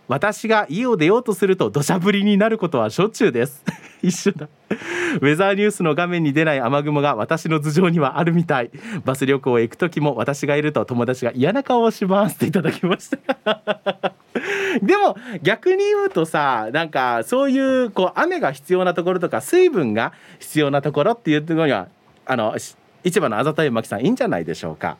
[0.08, 3.62] 私が家を出ようとすると土砂降りになることはしょっちゅうです。
[4.02, 4.48] 一緒だ。
[4.68, 8.70] ウェザーニュースの画面に出ない雨雲が私の頭上にはあるみたい。
[9.04, 14.12] バス旅行へ行く時も私がいると友達が嫌な顔をしますっていただきました。
[14.82, 21.88] でも逆に言うとさなんかそういうこう雨が必要なところとか水分が必要なところっていうところには
[22.26, 22.56] あの
[23.04, 24.98] 市場のあざといまきさんいいんじゃないでしょうか。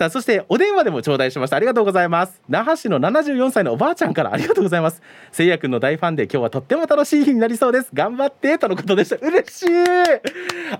[0.00, 1.56] さあそしてお電話でも頂戴しました。
[1.56, 2.40] ありがとうございます。
[2.48, 5.02] 那覇市の74歳のおばあちゃんからありがとうございます。
[5.30, 7.90] せいやくんの大ファンで今日はとっても楽しい日になりそうです。
[7.92, 9.16] 頑張ってとのことでした。
[9.16, 9.66] 嬉しい。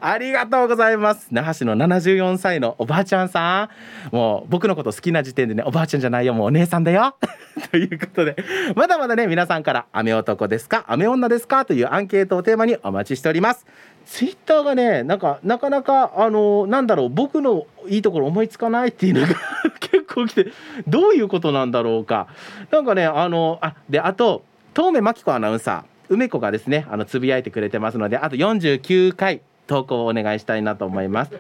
[0.00, 1.28] ありがとうございます。
[1.32, 3.68] 那覇市の74歳のおばあちゃんさ
[4.10, 7.14] んもう僕のこと好きな時点でねおばあちゃんじゃないよもうお姉さんだよ。
[7.70, 8.36] ということで
[8.74, 10.86] まだまだね皆さんから雨男ですか？
[10.88, 11.66] 雨女ですか？
[11.66, 13.66] というアンケートをテーマにお待ちしております。
[14.10, 19.28] ツイッターがねなんかなかなかあのなんだろう僕のいいところ思いつかないっていうのが
[19.78, 20.46] 結構来て
[20.88, 22.26] どういうことなんだろうか。
[22.72, 24.42] なんかねあのあであと
[24.74, 29.42] 遠目真紀子アナウンサー梅子がですねあのつぶやいてくれてますのであと49回。
[29.70, 31.30] 投稿をお願いしたいなと思います。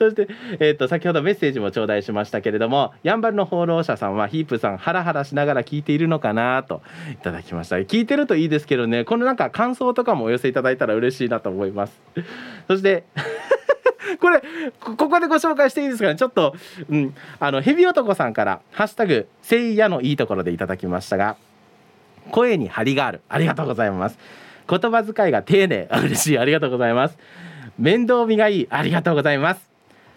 [0.00, 0.26] そして、
[0.58, 7.76] えーと、先ほどメッセージも頂戴しましたけれどもやんばるの放浪者さんはヒープさんハラハラしながら聞いているのかなといただきました。
[7.76, 12.00] 聞いてるといいですけどねこのなんか感想とかもお寄せいただいたら嬉しいなと思います。
[12.66, 13.04] そして
[14.18, 14.42] これ
[14.80, 16.16] ここでご紹介していいですかね？
[16.16, 16.56] ちょっと、
[16.88, 21.36] うん、あのヘビ男さんから「ハッシュタグせいやのいいところ」でいただきましたが
[22.32, 23.20] 声に張りがある。
[23.28, 24.18] ありがとうございます。
[24.70, 25.88] 言葉遣いが丁寧。
[26.04, 26.38] 嬉しい。
[26.38, 27.18] ありがとうございます。
[27.76, 28.66] 面倒見がいい。
[28.70, 29.68] ありがとうございます。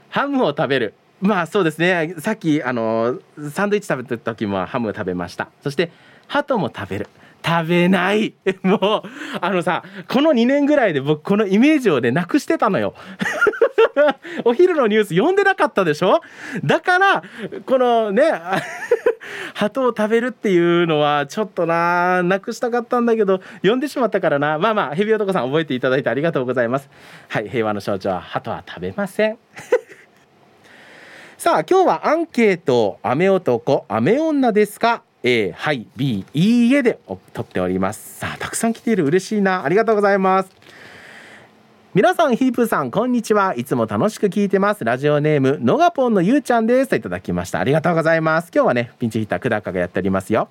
[0.09, 0.93] ハムを食べる。
[1.21, 2.13] まあそうですね。
[2.19, 3.19] さっきあの
[3.51, 5.49] サンドイッチ食べた時もハムを食べました。
[5.63, 5.91] そして
[6.27, 7.07] ハトも食べる。
[7.45, 8.33] 食べない。
[8.63, 9.09] もう
[9.41, 12.93] あのさこの2年ぐらいで僕このイメージをねなくしてたのよ。
[14.45, 16.21] お昼のニュース読んでなかったでしょ？
[16.63, 17.23] だから
[17.65, 18.23] このね
[19.53, 24.57] 鳩を食べるっていうのはちょっとななくしたかったんだけど読んでしまったからな。
[24.57, 26.89] まあまあヘビ男さん覚えていただいてありがとうございます。
[27.29, 29.37] はい平和の象徴は鳩は食べません。
[31.37, 35.02] さあ今日はアンケート雨男雨女ですか？
[35.25, 36.99] A はい B いいえで
[37.31, 38.19] 取っております。
[38.19, 39.05] さあたくさん来ている。
[39.05, 39.63] 嬉しいな。
[39.63, 40.49] ありがとうございます。
[41.93, 43.55] 皆さんヒープさんこんにちは。
[43.55, 44.83] いつも楽しく聞いてます。
[44.83, 46.89] ラジオネームのがぽんのゆうちゃんです。
[46.89, 47.59] といただきました。
[47.59, 48.51] ありがとうございます。
[48.53, 50.49] 今日はねピンチヒッター久高がやっておりますよ。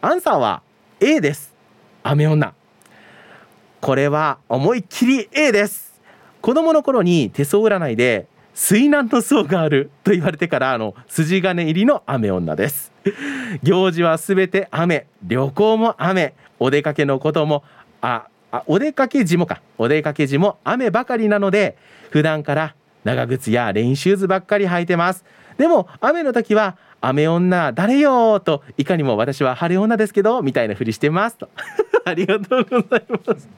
[0.00, 0.62] アンサーは
[1.00, 1.54] A です。
[2.02, 2.54] 雨女。
[3.82, 6.00] これは思いっきり A です。
[6.40, 12.92] 子供の頃に手相占いで水難の層があると言われてからあの筋金入りの雨女です。
[13.62, 17.64] 行事はすべて雨旅行も雨お出かけのことも
[18.00, 19.60] ああお出かけ時もか。
[19.76, 21.76] お出かけ時も雨ばかりなので
[22.10, 25.24] 普段から長靴やレインシューズばっかり履いてます。
[25.56, 31.48] でも雨の時は雨女誰よといかにも私は晴れ女ですけどみたいなふりしてますと。
[32.04, 33.48] ありがとうございます。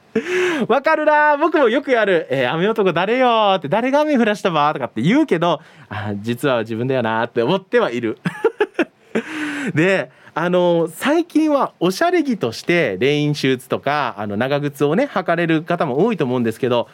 [0.67, 8.19] わかるな僕もよくやる、えー、雨男誰よって誰が雨降らしたばとかって言うけどあ実は自分だよなって思ってはいる。
[9.75, 16.89] であの最近はおしゃれ着としてレインシューズとかあの長靴をね履かれる方も多いと思うんですけど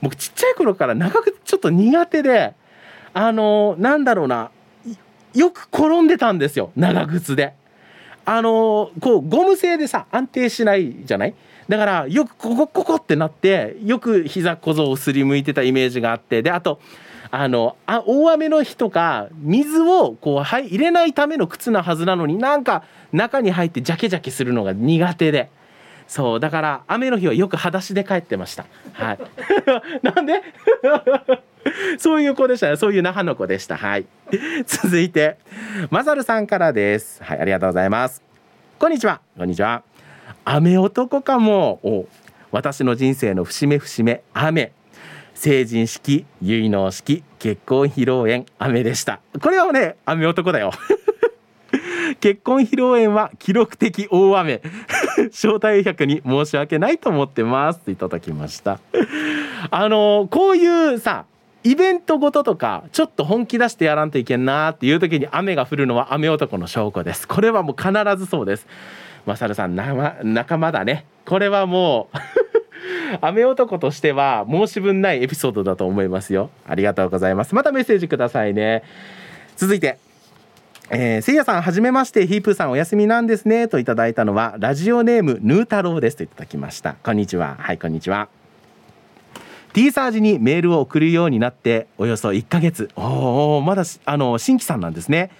[0.00, 2.54] 僕ちっちゃい頃から長靴ちょっと苦手で
[3.14, 4.50] あのなんだろうな
[5.34, 7.54] よく転んでたんですよ長靴で。
[8.24, 11.34] あのこうゴム製でさ安定しないじゃない？
[11.68, 16.80] だからよくここここってなってよく膝小僧をすりむいてたイメージがあってであと
[17.34, 25.50] あのあ大雨の日とか水をこう、入れないための靴なはずなのになんか中に入ってジャケジャケするのが苦手で。
[26.06, 28.66] そうだから雨の日はよく裸足で帰ってました。
[28.92, 29.18] はい。
[30.04, 30.42] なんで？
[31.96, 32.76] そういう子でしたね。
[32.76, 33.78] そういう那覇の子でした。
[33.78, 34.04] はい。
[34.66, 35.38] 続いて
[35.90, 37.24] マザルさんからです。
[37.24, 38.22] はい、ありがとうございます。
[38.78, 39.22] こんにちは。
[39.38, 39.82] こんにちは。
[40.44, 41.80] 雨男かも。
[41.82, 42.04] お
[42.50, 44.72] 私の人生の節目節目雨
[45.42, 49.18] 成人式結納式結婚披露宴雨でした。
[49.40, 50.70] これはね雨男だよ。
[52.20, 54.62] 結婚披露宴は記録的大雨。
[55.34, 58.78] 招待客に申し訳ないと思ってますといただきました。
[59.72, 61.24] あのこういうさ
[61.64, 67.26] イベントごととかちょっと本気出してやらんといけんなっていう時に雨が降るのは雨男の証拠です。
[67.26, 68.68] これはもう必ずそうです。
[69.26, 71.04] マサルさん仲間だね。
[71.24, 72.16] これはもう
[73.20, 76.50] 雨男としては申し分ないエピソードだと思いますよ。
[76.66, 77.54] ありがとうございます。
[77.54, 78.82] またメッセージくださいね。
[79.56, 79.98] 続いて
[80.90, 82.26] えー、せいやさんはじめまして。
[82.26, 83.66] ヒープーさんお休みなんですね。
[83.66, 86.96] といただいたのはラジオネームヌー太郎ですといただきました。
[87.02, 87.56] こんにちは。
[87.58, 88.28] はいこんにちは。
[89.72, 92.90] T サージにメールを送るようになっておよそ1ヶ月。
[92.94, 95.30] おおまだあの新規さんなんですね。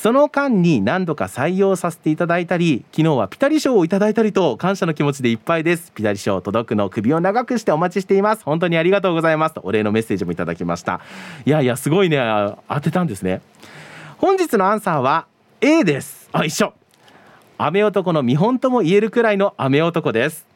[0.00, 5.90] その間に何度か採用させていただいたり昨日はピタリ賞をいただいたりと感謝の気持ちでいっぱいです。
[5.90, 8.44] ピタリ賞届くの首を長くしてお待ちしています。
[8.44, 9.56] 本当にありがとうございます。
[9.56, 11.00] とお礼のメッセージもいただきました。
[11.44, 12.20] いやいやすごいね。
[12.68, 13.40] 当てたんですね。
[14.18, 15.26] 本日のアンサーは
[15.60, 16.28] A です。
[16.30, 16.74] あ一緒。
[17.58, 20.46] 雨男の見本とも言えるくらいの雨男です。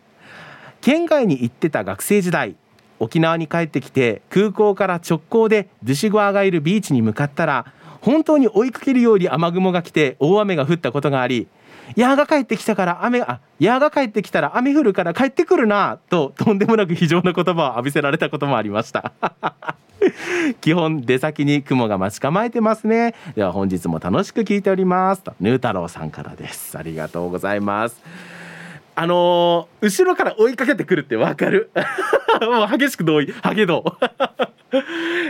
[0.80, 2.54] 県外に行ってた学生時代
[3.00, 7.72] 沖縄に帰ってきて空港から直行でドゥシゴアがいるビーチに向かったら
[8.02, 11.48] 本当に追いかけるように雨雲が来て大雨が降ったことがあり
[11.96, 19.12] ヤーが帰ってきたから雨あヤーが帰ってきたら雨降るから帰ってくるなととんでもなく非常な言葉を浴びせられたこともありました。
[20.60, 23.14] 基本出先に雲が待ち構えてますね。
[23.36, 25.22] では本日も楽しく聞いております。
[25.22, 26.76] とヌー太郎さんからです。
[26.76, 28.02] ありがとうございます。
[28.94, 31.70] あのー、後ろから追いかけてくるってわかる？
[32.42, 33.32] もう激しく同意。
[33.42, 33.84] ハゲド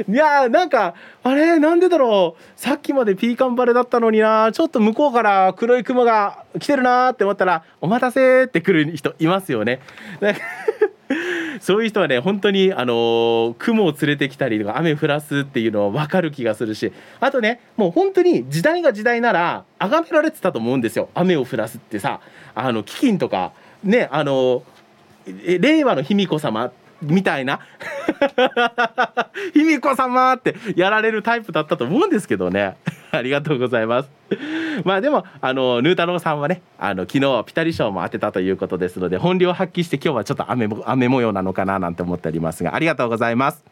[0.09, 1.59] いやーなんかあれ？
[1.59, 2.43] なんでだろう？
[2.57, 4.51] さっきまでピーカンバレだったのにな。
[4.53, 9.81] ちょっと向こうから黒い雲が来てるなーって思ったら「お待たせ」って来る人いますよね。
[11.61, 16.93] そういう人はね本当にあのー、雲を連れてきたりとか雨降らすっていうのは分かる気がするし。
[17.21, 21.11] あとねもう本当に時代が時代なら崇められてたと思うんですよ。
[21.15, 22.21] 雨を降らすってさ。
[22.55, 23.53] あの飢饉とか
[23.85, 24.63] ねあの
[25.27, 27.61] 令和の卑弥呼様みたいな
[29.55, 32.77] 卑弥呼様ってやられるタイプだったと思うんですけどね。
[33.11, 34.11] ありがとうございます。
[34.85, 43.65] まあでもあのヌー太郎さんはねあの昨日ピタリ賞も当てたということですので本領発揮して今日はちょっと雨雨模様なのかななんて思っておりますがありがとうございます。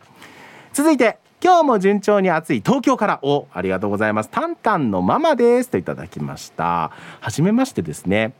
[0.73, 4.29] 続いて今日も順調に暑い東京からおありがとうございます。
[4.31, 6.91] タンタンのママですといただきました。
[7.21, 8.35] はめましてですね。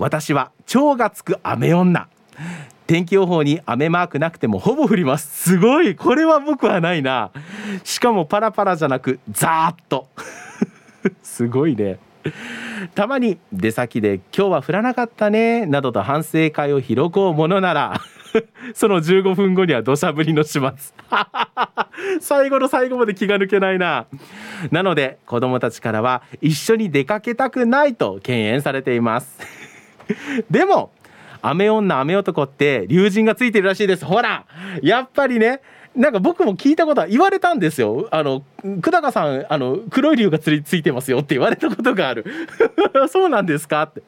[0.00, 2.08] 私は超がつく雨女。
[2.86, 5.50] 天気予報に雨マークなくてもほぼ降ります。
[5.50, 5.94] すごい。
[5.94, 7.30] これは僕はないな。
[7.84, 10.08] しかもパラパラじゃなくザーッと。
[11.22, 11.98] すごいね。
[12.94, 18.00] たまに出先で今日は降らなかったねなどと反省会を広こうものなら
[18.74, 20.70] その15分後には土砂降りの始末。
[22.20, 24.06] 最後の最後まで気が抜けないな。
[24.70, 29.59] なので子供たちからは一緒に出かけたくないと敬遠されています。
[30.50, 30.92] でも
[31.42, 34.04] 雨女雨男って龍神がついてるらしいです。
[34.04, 34.44] ほら
[34.82, 35.60] やっぱりね
[35.96, 38.08] なんか僕も聞いたことは言われたんですよ。
[38.10, 42.24] あの久高さんあの黒い龍がついてますよって言われたことがある。
[43.10, 44.02] そうなんですかって。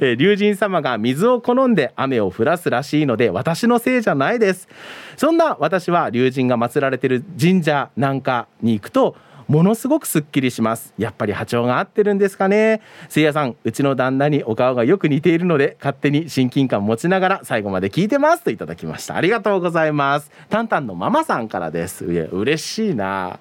[0.00, 4.68] え、龍神様が水を好んで雨を降らすらしいので私のせいじゃないです。
[5.16, 9.16] そんな私は龍神が祀られている神社なんかに行くと
[9.48, 10.92] ものすごくすっきりします。
[10.98, 12.80] やっぱり波長が合ってるんですかね。
[13.08, 18.42] せいやさんうちの旦那にお顔がよく似ているので勝手に親近感持ちながら最後まで聞いてます。
[18.42, 19.16] といただきました。
[19.16, 20.30] ありがとうございます。
[20.48, 22.12] タンタンのママさんからです。
[22.12, 23.38] いや嬉しいな。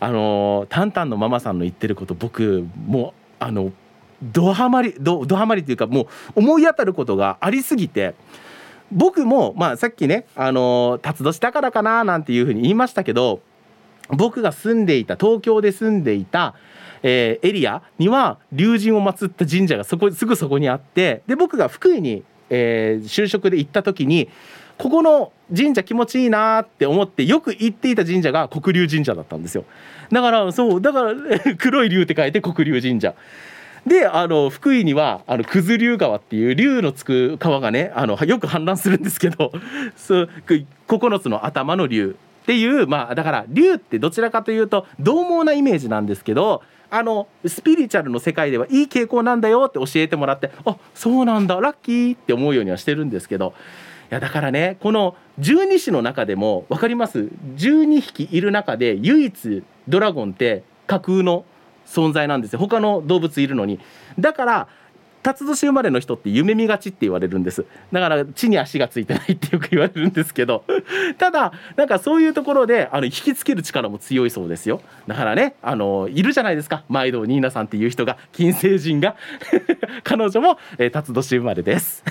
[0.00, 3.72] あのタンタンのママさんの言ってること僕もうあの
[4.22, 6.06] ドハマりドドハマりっていうかもう
[6.36, 8.14] 思い当たることがありすぎて
[8.92, 13.40] 僕も、まあ、さっきね、あの辰年だからかななんていうふうに言いましたけど
[14.12, 16.54] 僕が住んでいた東京で住んでいた、
[17.02, 24.28] えー、エリアには龍神を祀った神社がそこすぐそこにあってで僕が福井に、えー、就職で行った時に
[24.78, 29.64] ここの神社気持ちいいなって思ってよく行っていた神社が黒龍神社だったんですよ。
[30.10, 31.14] だからそうだから
[31.56, 33.14] 黒い龍って書いて黒龍神社。
[33.86, 39.52] であの福井にはあの九頭竜川っていう竜のつく川がねあのよく氾濫するんですけど
[40.06, 53.54] 9つの頭の竜っていうまあだから竜ってどちらかというと獰猛なイメージなんですけどあのスピリチュアルの世界ではいい傾向なんだよって教えてもらってあそうなんだラッキーって思うようにはしてるんですけど
[54.10, 61.46] いやだからねこの十二支の中でも分かります？12匹いる中で唯一ドラゴンって架空の
[61.86, 62.58] 存在なんですよ。
[62.58, 63.80] 他の動物いるのに。
[64.18, 64.68] だから
[65.22, 67.64] 辰年生まれの人って夢見がちって言われるんです。
[67.92, 70.64] だから地に足がついてないってよく言われるんですけど。
[71.18, 74.80] ただなんかそういうところであの引きつける力も強いそうですよ。
[75.06, 76.82] だからねあのいるじゃないですか。
[76.88, 79.14] 毎度ニーナさんっていう人が金星人が。
[80.02, 82.04] 彼女も、えー、辰年生まれです。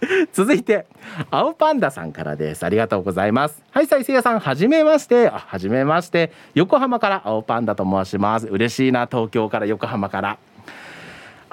[0.32, 0.86] 続いて
[1.30, 2.64] 青パンダさんからです。
[2.64, 3.62] ありがとうございます。
[3.70, 5.28] はいさいせいやさんはじめまして。
[5.28, 6.32] あはじめまして。
[6.54, 8.46] 横浜から青パンダと申します。
[8.46, 10.38] 嬉しいな東京から横浜から。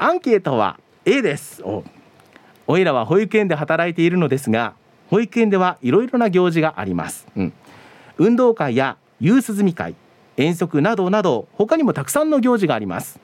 [0.03, 1.63] アンケートは A です。
[1.63, 1.85] お。
[2.67, 4.73] おいらは保育園で働いているのですが
[5.09, 7.53] 保育園ではいろいろな行事があります、うん、
[8.17, 9.95] 運動会や夕涼み会
[10.35, 13.21] 遠足などなど他にもたくさんの行事があります。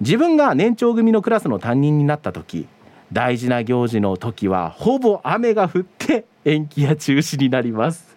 [0.00, 2.66] 自分が年長組のクラスの担任になった時
[3.12, 8.16] 大事な行事の時はほぼ雨が降って延期や中止になります。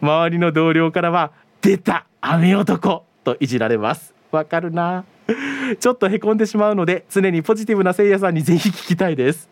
[0.00, 4.14] 周りの同僚からは出た雨男といじられます。
[4.30, 5.04] わかるな
[5.78, 9.48] ちょっとへこんでしまうので常にポジティブなせいやさんにぜひ聞きたいです。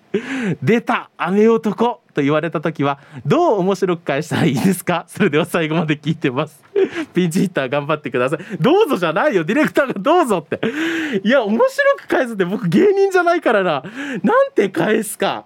[0.62, 5.05] 出た雨男と言われた時はどう面白く返したらいいですか？
[5.07, 6.62] それでは最後まで聞いてます。
[7.14, 8.39] ピンチヒッター頑張ってください。
[8.61, 9.45] どうぞじゃないよ。
[9.45, 10.61] ディレクターがどうぞって。
[11.22, 11.68] いや面白
[11.99, 13.83] く返すって僕芸人じゃないからな。
[14.22, 15.45] なんて返すか。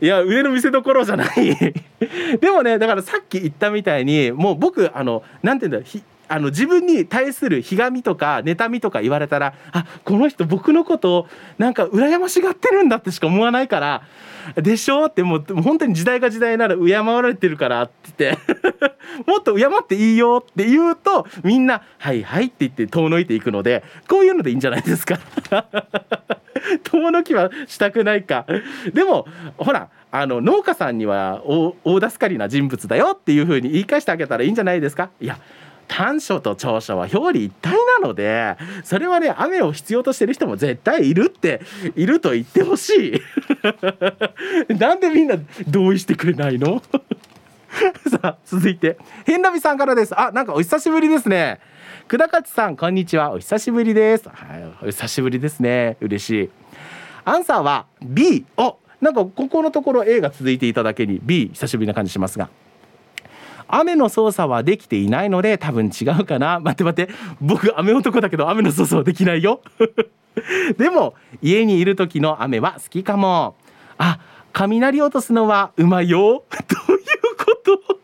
[0.00, 1.28] いや上の見せ所じゃない。
[2.40, 6.00] でもねだからさっき言ったみたいにもう僕あのなんて言うんだろう。
[6.28, 11.26] あの自分に対するひがみとか妬みとか言われたらあこの人僕のことを
[11.58, 14.02] なんか羨ましがってるんだってしか思わないから
[14.56, 15.06] でしょ？
[15.06, 18.38] ってもう本当に時代が時代なら敬われてるからって言って
[19.26, 25.18] もっと敬っていいよって言うとみんな「はいはい」って言って遠のいていくのでこういうのでいいんじゃないですか。
[26.84, 28.46] 遠のきはしたくないか。
[28.92, 35.10] でもほらあの農家さんには大助かりな人物だよっていうふうに言い返してあげたらいいんじゃないですか？
[35.20, 35.38] いや
[35.88, 41.60] 短所と長所は表裏一体なのでそれはね雨を必要としてる人も絶対いるって
[41.94, 43.20] いると言ってほし
[44.68, 44.72] い。
[44.74, 45.36] なんでみんな
[45.68, 46.82] 同意してくれないの？
[48.10, 48.96] さあ続いて。
[49.24, 50.18] 変ラビさんからです。
[50.18, 51.60] あなんかお久しぶりですね。
[52.08, 53.30] 久田勝さんこんにちは。
[53.32, 54.28] お久しぶりです。
[54.28, 55.96] はいお久しぶりですね。
[56.00, 56.50] 嬉しい。
[57.24, 62.48] アンサーは B おなんかここのところ A が続いていただけに B 久しぶりな感じしますが。
[63.68, 66.60] 雨の操作はできていないので多分違うかな。
[66.60, 67.12] 待って待って。
[67.40, 69.60] 僕雨男だけど雨の操作はできないよ。
[70.76, 73.56] でも家にいる時の雨は好きかも。
[73.98, 74.18] あ
[74.52, 76.44] 雷落とすのはうまいよ。
[76.88, 77.98] どういうこと？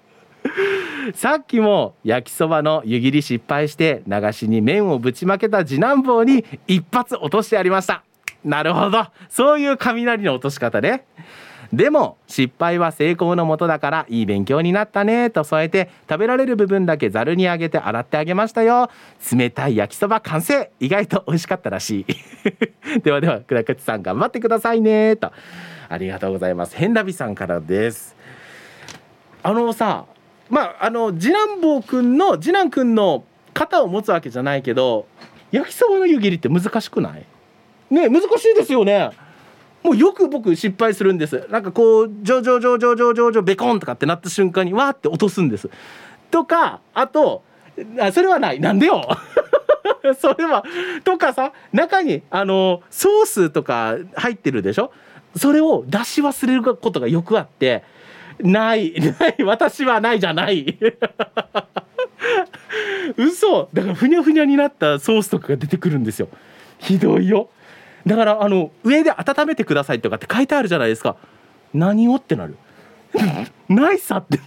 [1.14, 8.02] さっきも焼きそばの湯切り失敗して流しに麺をぶちまけた次男坊に一発落としてやりました。
[8.44, 9.06] なるほど。
[9.28, 11.04] そういう雷の落とし方ね。
[11.72, 18.90] でも失敗は成功のもとだからいい勉強になったねと添えて食べられる部分だけざるにあげて洗ってあげましたよ。
[19.34, 20.70] 冷たい焼きそば完成。
[20.80, 22.06] 意外と美味しかったらしい。
[23.00, 25.32] ではでは倉口さん頑張ってくださいねと。
[25.88, 26.76] ありがとうございます。
[26.76, 28.14] 変ラビさんからです。
[29.42, 30.04] あのさ
[30.50, 35.06] まああの次男坊くんの次男くんの肩を持つわけじゃないけど
[35.50, 37.24] 焼きそばの湯切りって難しくない？
[37.90, 39.10] ね難しいですよね。
[39.82, 41.46] もうよく僕失敗するんです。
[41.50, 45.68] なんかこうジョジョジョジョジョジョジョベコンとかってなった瞬間にわーって落とすんです。
[46.30, 47.42] とかあと
[47.98, 48.60] あそれはない。
[48.60, 49.02] なんでよ。
[50.20, 50.64] それは
[51.04, 54.92] とかさ中にあのソースとか入ってるでしょ？
[55.36, 57.82] それを出し忘れることがよくあって
[58.40, 60.78] ないない私はないじゃない。
[63.16, 63.68] 嘘。
[63.72, 66.28] だからふにゃふにゃになったソースとかが出てくるんですよ。
[66.78, 67.48] ひどいよ。
[68.06, 71.16] だからあの上で温めてくださいとかって書いてあるじゃないですか。
[71.74, 72.56] 何をってなる。
[73.68, 74.38] ないさって。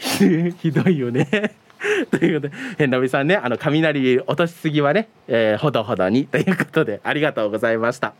[0.58, 1.54] ひどいよね。
[2.10, 8.14] ということで変なびさんねあの雷落としすぎはね、えー、ほどほどにということでありがとうございました。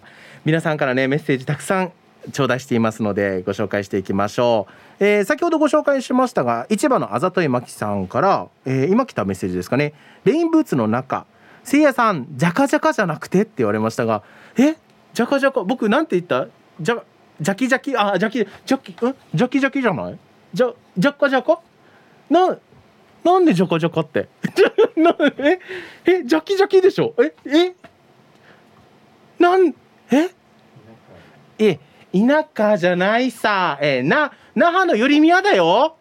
[0.45, 1.93] 皆さんからねメッセージたくさん
[2.33, 4.67] 頂戴していますのでご紹介していきましょ
[5.01, 9.93] う、えー、先ほどご紹介しましたが市場のあざといまきさんから、えー、今来たメッセージですかね。
[10.25, 11.27] レインブーツの中
[11.65, 14.23] せいやさんじゃかじゃかじゃなくてって言われましたが
[14.57, 14.77] え？
[15.13, 16.47] じゃかじゃか僕なんて言った？
[16.81, 17.03] じゃ
[17.41, 19.15] じゃきじゃきあじゃきじゃきん？
[19.35, 20.19] じゃきじゃきじゃない？
[20.53, 21.61] じゃじゃかじゃか
[22.31, 22.57] な
[23.25, 24.29] なんでじゃかじゃかって？
[24.97, 25.59] なえ？
[26.05, 26.23] え？
[26.25, 27.15] じゃきじゃきでしょ？
[27.19, 27.35] え？
[27.47, 27.75] え？
[29.39, 29.75] なん
[30.11, 30.31] え？
[31.59, 31.79] え
[32.13, 33.79] 田舎じゃないさ。
[33.81, 35.97] えな那覇の寄り宮だよ。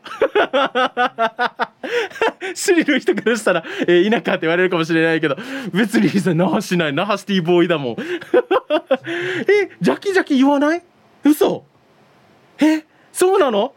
[2.54, 5.36] スリル人からしたら、えー、田舎って言われるかもしれないけど
[5.74, 6.94] 別にさ那覇しない。
[6.94, 7.96] 那覇シティボーイだもん。
[7.98, 7.98] え
[9.82, 10.84] ジャキジャキ言わない？
[11.24, 11.66] 嘘。
[12.60, 13.74] えそうなの？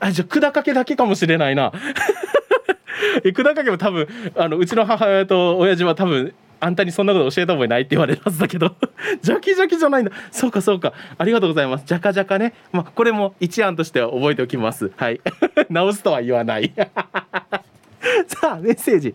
[0.00, 1.72] あじゃあ管掛けだけかもしれないな。
[3.24, 4.06] え管掛けも多分
[4.36, 8.74] あのうちの母親と親父は多分あんたにそんなこと教えた覚えないって言われるはずだけど。
[9.22, 10.12] ジャキジャキじゃないんだ。
[10.30, 10.92] そうかそうか。
[11.16, 11.84] ありがとうございます。
[11.86, 12.54] ジャカジャカね。
[12.72, 14.90] まあこれも一案としては覚えておきます。
[14.96, 15.20] はい。
[15.70, 16.72] 直すとは言わない。
[18.26, 19.14] さあメッセージ。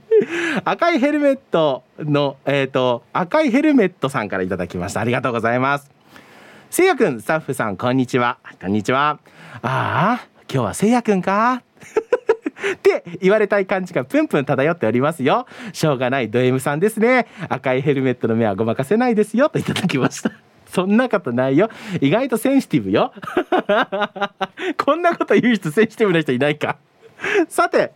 [0.63, 5.01] 赤いヘルメットのえっ、ー、と赤いヘルメットさんからいただきました。
[5.01, 5.91] ありがとうございます。
[6.69, 8.37] せいやくんスタッフさんこんにちは。
[8.61, 9.19] こんにちは。
[9.61, 11.61] ああ今日はせいやくんか。
[12.73, 15.45] って言われたい感じがプンプン漂っておりますよ。
[15.73, 17.27] しょうがないド M さんですね。
[17.49, 20.31] 赤いヘルメットの目はごまかせないですよといただきました。
[20.73, 21.69] そんなことないよ。
[22.01, 23.13] 意外とセンシティブよ。
[24.83, 26.77] こんなこと言う人センシティブな人いないか。
[27.47, 27.93] さて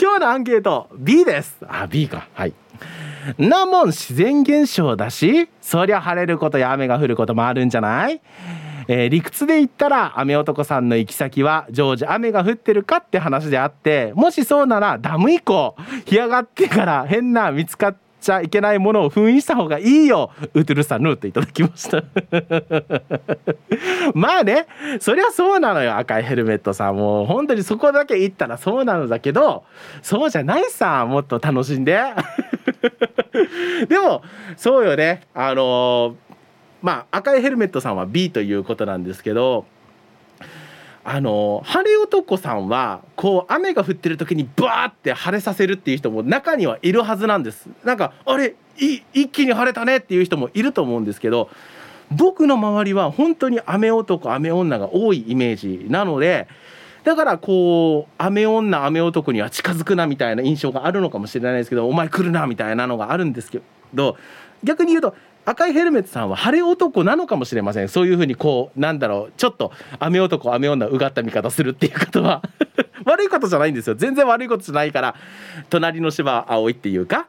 [0.00, 1.56] 今日のアンケート B です。
[1.68, 2.28] あ B か。
[2.34, 2.54] はい。
[3.38, 8.20] なもん自然現象だしそりゃ晴れることや雨が降ることもあるんじゃない？
[8.88, 15.76] えー、理屈で言ったら雨男さんの行き先は常時雨が降ってるかって話であってもしそうならダム以降
[16.06, 20.30] 干上がってから変な見つかっちゃいけないものを封印した方がいいよ。
[20.54, 22.02] ウトゥルさんヌーっていただきました。
[24.14, 24.66] まあね
[25.00, 26.96] そりゃそうなのよ赤いヘルメットさん。
[26.96, 29.64] もう本当にそこだけ言ったらそうなのだけど
[30.00, 32.00] そうじゃないさもっと楽しんで。
[33.88, 34.22] でも
[34.56, 35.22] そうよね。
[35.34, 36.31] あのー
[36.82, 39.64] まあ赤いヘルメットさんは B ということなんですけど
[41.04, 47.68] あの晴れ男さんはこう雨が降ってる時にバーって晴れさせるっていう人も中にはいるはずなんです。
[47.84, 51.50] なんかあれ一気に晴れたねっていう人もいると思うんですけど
[52.10, 56.46] 僕の周りは本当に雨男雨女が多いイメージなので
[57.04, 63.60] だからこう雨女雨男には近づくなみたいな印象があるのかもしれないですけどお前来るなみたいなのがあるんですけ
[63.92, 64.16] ど
[64.62, 65.14] 逆に言うと
[65.44, 67.88] 赤いヘルメットさんは晴れ男なのかもしれません。
[67.88, 72.42] そういうふうにこうなんだろうちょっと雨男雨女うがった見方するっていうことは。
[73.04, 73.96] 悪いことじゃないんですよ。
[73.96, 75.16] 全然悪いことじゃないから
[75.68, 77.26] 隣の芝青いっていうか。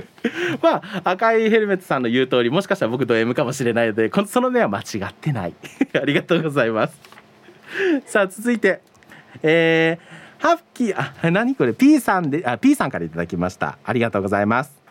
[0.62, 5.54] まあ赤いヘルメットさんの言う通りもしかしたら僕ド M かもしれないのでその目は間違ってない。
[5.94, 6.98] ありがとうございます。
[8.06, 8.80] さあ続いて
[9.42, 13.78] えー、ハッキーあ何これ？P さんであ P さんからいただきました。
[13.84, 14.81] ありがとうございます。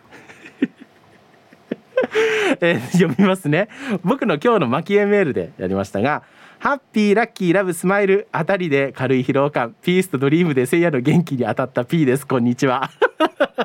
[2.60, 3.68] えー、読みますね。
[4.04, 6.22] 僕の今日の蒔絵メールでやりましたが
[6.62, 9.74] ハッピーラッキーラブスマイルあたりで軽い疲労感。
[9.82, 12.24] ピースとドリームでせいやの元気に当たった P です。
[12.24, 12.88] こんにちは。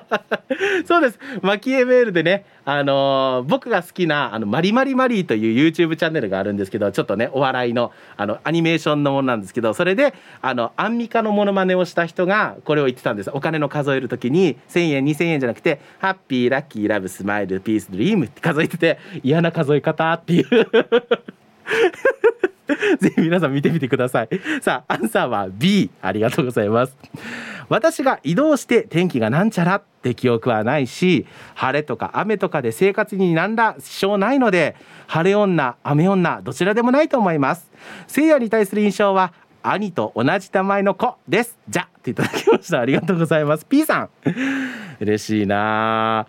[0.87, 1.19] そうです。
[1.43, 13.29] マキエメールでねあのー、僕が好きなあのマリマリマリーという YouTube チャンネルがあるんですけどちょっとねお笑いのあのアニメーションのものなんですけどそれであのアンミカのモノマネをした人がこれを言ってたんです。
[13.31, 20.47] お金の数える時に1000円2000円じゃなくてハッピーラッキーラブスマイルピースドリームって数えてて嫌な数え方っていう。
[22.99, 24.29] ぜひ皆さん見てみてください。
[24.61, 26.95] さあアンサーは B ありがとうございます。
[27.69, 34.75] 私が移動して天気がなんちゃらって記憶はないし晴れとか雨とかで生活に何ら支障ないので
[35.07, 37.69] 晴れ女雨女どちらでもないと思います。
[38.07, 41.57] 聖夜に対する印象は兄と同じ名前の子です。
[41.67, 42.79] じゃっていただきました。
[42.79, 43.65] ありがとうございます。
[43.65, 44.09] P さん。
[44.99, 46.25] 嬉しいな。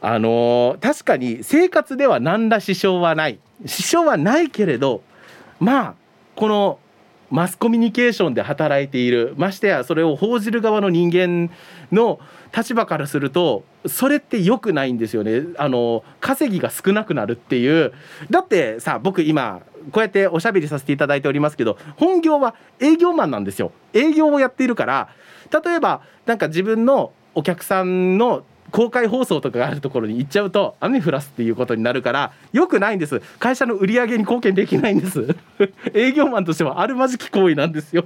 [0.00, 3.38] あの確かに生活では何ら支障はない。
[3.64, 5.02] 支障はないけれど
[5.64, 5.94] まあ
[6.36, 6.78] この
[7.30, 9.34] マスコミュニケーションで働いている。
[9.38, 11.50] ましてやそれを報じる側の人間
[11.90, 12.20] の
[12.54, 15.42] 立場からするとそれって良くないんですよね。
[15.56, 17.92] あの稼ぎが少なくなるっていう。
[18.30, 23.72] だってさ僕今こうやっておしゃべりさせていただいておりますけど本業は営業マンなんですよ。
[23.94, 25.08] 営業をやっているから
[25.64, 28.44] 例えばなんか自分のお客さんの
[28.74, 33.22] 公開放送とかがあるところに行っちゃうと雨降らすっていうことになるからよくないんです。
[33.38, 35.36] 会社の売り上げに貢献できないんです。
[35.94, 38.04] 営業マンとしてはあるまじき行為なんですよ。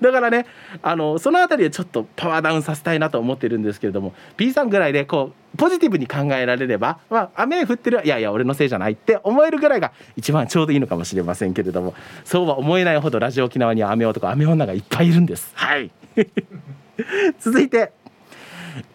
[0.00, 0.46] だからね
[0.82, 15.52] あのその辺りでちょっとパワーダウンさせたいなと思ってるんですけれども P さんぐらいでこうポジティブに考えられれば、まあ、雨降ってるいやいや俺のせいじゃないって思えるぐらいが一番ちょうどいいのかもしれませんけれどもそうは思えないほどラジオ沖縄には雨男雨女がいっぱいいるんです。
[15.54, 15.90] はい。
[17.40, 17.92] 続いて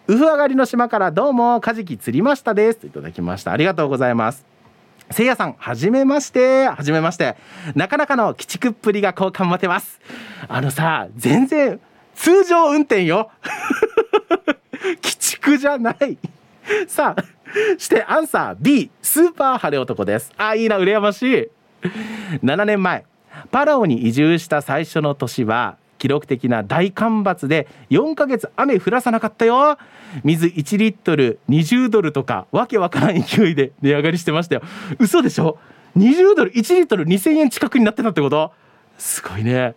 [0.06, 4.44] ウフ上がりの島からどうもカジキ釣りましたですといただきましたありがとうございます
[5.10, 6.66] せいやさん、はじめまして。
[6.68, 7.36] はじめまして。
[7.74, 10.00] なかなかの鬼畜っぷりが好感持てます。
[10.48, 11.80] あのさ、全然、
[12.14, 13.30] 通常運転よ。
[14.82, 16.16] 鬼畜じゃない。
[16.86, 17.24] さあ、
[17.78, 20.32] してアンサー B、スーパー晴れ男です。
[20.38, 21.50] あ、いいな、羨ましい。
[22.42, 23.04] 7年前、
[23.50, 29.78] パラオに移住した最初の年は、記録的な大干ばつで4ヶ月雨降らさなかったよ。
[30.24, 34.62] 水1リットル20ドルとかわけわからん勢いで値上がりしてましたよ。
[34.98, 35.60] 嘘でしょ
[35.96, 38.50] ？20ドル1リットル2000円近くになってたってこと？
[38.98, 39.76] すごいね。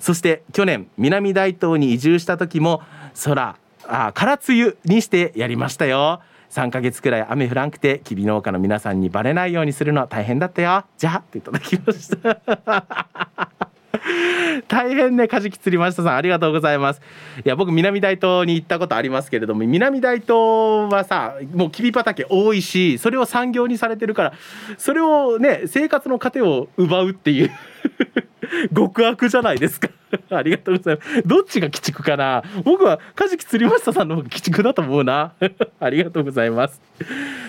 [0.00, 2.80] そして去年南大東に移住した時も
[3.22, 6.22] 空あ空梅雨にしてやりましたよ。
[6.48, 10.86] 3ヶ月くらい雨降らんくてきび農家の皆さんにバレないようにするのは大変だったよ。
[10.96, 13.58] じゃあっていただきました。
[14.68, 17.00] 大変ねカジキ釣りましたさんありがとうございます。
[17.44, 20.30] いや僕南大東に行ったことありますけれども南大東
[20.90, 24.32] はさもうきび畑多いしそれを産業にされてるから
[24.78, 27.50] それをね生活の糧を奪うっていう
[28.74, 29.88] 極悪じゃないですか。
[30.30, 31.22] ありがとうございます。
[31.26, 32.42] どっちが鬼畜かな？
[32.64, 35.32] 僕はカジキ釣りましたさんの方が鬼畜だと思うな。
[35.80, 36.80] ありがとうございます。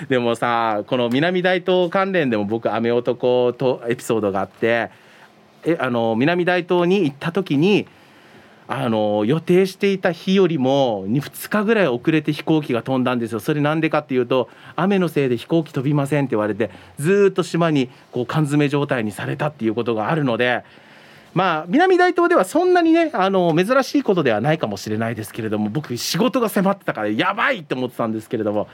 [0.08, 4.90] でもさこの南大東関連でも僕雨男とエピソードがあって
[5.66, 7.88] えあの南大東に行った時に
[8.68, 13.40] あの予定していた日よりも 2, 2日ぐらい遅れて飛行機が飛んだんですよ。
[13.40, 20.64] それなんでかっていうと雨のせいで飛行機飛びませんって言われてずっと島にこう缶詰状態にされたっていうことがあるので
[21.34, 28.68] まあ南大東ではそんなにねあの珍しいことではないかもしれないですけれども僕仕事が迫ってたからやばいって思ってたんですけれども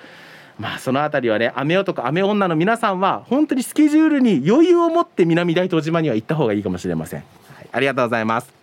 [0.59, 7.23] まあその辺りはね雨男雨女の皆さんは本当にスケジュールに余裕を持って南大東島には行った方がいいかもしれません、
[7.55, 8.53] はい、ありがとうございます。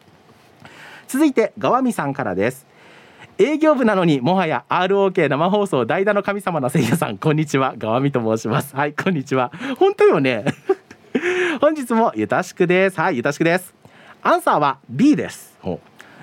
[1.09, 2.67] 続いて川見さんからです。
[3.39, 7.17] 営業部なのにもはや ROK 生放送代打の神様のせいやさん。
[7.17, 8.77] こんにちは川見と申します。
[8.77, 9.51] はいこんにちは。
[9.79, 10.45] 本当よね。
[11.63, 13.01] 本日もゆたしくです。
[13.01, 13.75] はいゆたしくです。
[14.23, 15.59] アンサーは B です。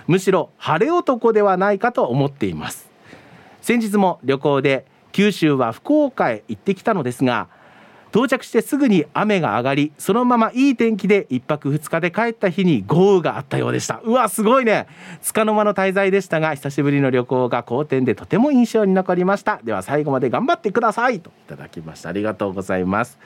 [0.06, 2.90] むしろ晴れ男ではないかと思っています。
[3.62, 7.48] 先日も旅行で九州は福岡へ行ってきたのですが
[8.14, 14.02] 到着してすぐに雨が上がりそのままいい天気で1泊2日で帰った日に豪雨があったようでした。
[14.04, 14.86] うわすごいね。
[15.26, 19.60] 束の間の滞在でしたが久しぶりの旅行が好転でとても印象に残りました。
[19.64, 21.22] では最後まで頑張ってください。
[21.22, 22.10] といただきました。
[22.10, 23.18] ありがとうございます。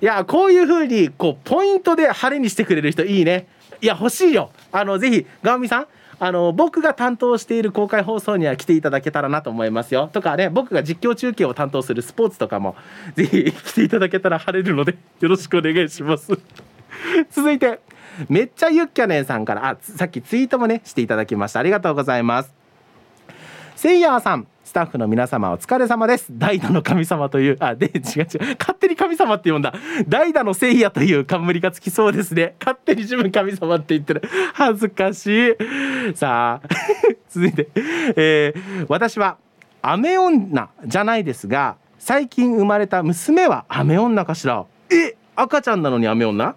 [0.00, 3.46] いやこういう風にこうポイントで晴れにしてくれる人いいね。
[3.80, 4.50] いや欲しいよ。
[4.72, 5.86] あのぜひガオミさん
[6.24, 10.08] あの僕が担当している公開放送には来ていただけたらなと思いますよ。
[10.12, 12.76] とかね僕が実況中継を担当するスポーツとかも
[13.16, 16.30] ぜひ来ていただけたら晴れるのでよろしくお願いします。
[17.32, 17.80] 続いて
[18.28, 21.58] めっちゃゆっきゃねんさんからあさっきツイートもねしていただきました。
[21.58, 22.54] ありがとうございます。
[23.74, 24.46] せいやさん。
[24.72, 26.28] スタッフの皆様お疲れ様です。
[26.30, 28.56] 代打の神様というあで違う違う。
[28.58, 29.74] 勝手に神様って呼んだ。
[30.08, 32.54] 代打の聖夜という冠がつきそうですね。
[32.58, 34.22] 勝手に自分神様って言ってる。
[34.54, 35.56] 恥ずかしい。
[36.16, 36.68] さあ
[37.28, 37.68] 続いて、
[38.16, 39.36] えー、私は
[39.82, 44.64] 雨女じゃないですが最近生まれた娘は雨女かしら？
[44.90, 46.54] え赤ちゃんなのに雨女？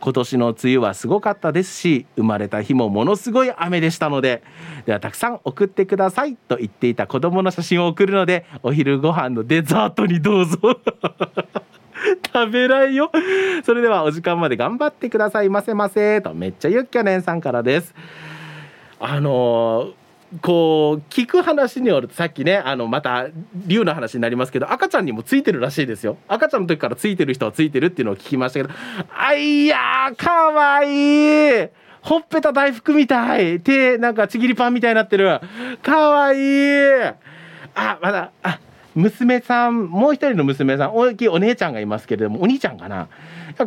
[0.00, 4.42] 今年の梅雨はすごかったですし生まれた日もものすごい雨でしたので
[4.86, 10.58] ではたくさん送ってくださいと言っていた子供の写真を送るのでお昼ご飯のデザートにどうぞ。
[12.32, 13.10] 食べないよ。
[13.64, 15.50] それではお時間まで頑張ってください。
[15.50, 17.94] ませませとめっちゃゆっきゃねんさんからです。
[18.98, 19.99] あのー
[20.42, 23.26] こう聞く話によるとさっきねあのまた
[23.66, 26.18] 竜の話になりますけど赤ちゃんにもついてるらしいですよ。
[26.28, 28.74] 赤ちゃんの時からついてる人はついてるっていうのを聞きましたけど
[29.12, 31.68] あいやかわいい。
[32.02, 33.60] ほっぺた大福みたい。
[33.60, 35.40] 手なんかちぎりパンみたいになってる。
[35.82, 37.02] かわいい。
[37.74, 38.58] あまだあ
[38.94, 43.08] 娘さんもう一人の娘さん大きいお姉ちゃんがいますけれどもお兄ちゃんかな？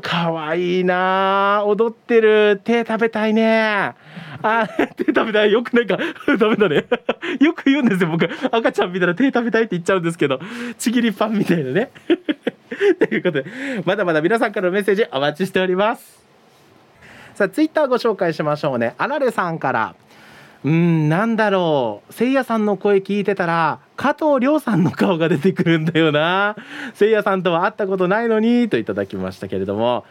[0.01, 2.61] かわいいな踊ってる。
[2.63, 3.93] 手食べたいね。
[4.41, 5.51] あ手食べたい。
[5.51, 5.97] よくないか。
[6.37, 6.85] ダメだね。
[7.39, 8.29] よく言うんですよ僕。
[8.51, 10.39] 赤ちゃん見たら手食べたいって言っちゃうんですけど。
[10.77, 11.91] ちぎりパンみたいなね。
[12.99, 13.45] ということで
[13.85, 16.23] まだまだ皆さんからのメッセージお待ちしております。
[17.35, 18.95] さあツイッターご紹介しましょうね。
[18.97, 19.95] あられさんから。
[20.63, 22.13] うんなんだろう。
[22.13, 26.55] せいやさんの声聞いてたら加藤亮さんの顔が出てくるんだよな。
[26.93, 30.05] せいやさんとは会ったことないのにといただきましたけれども。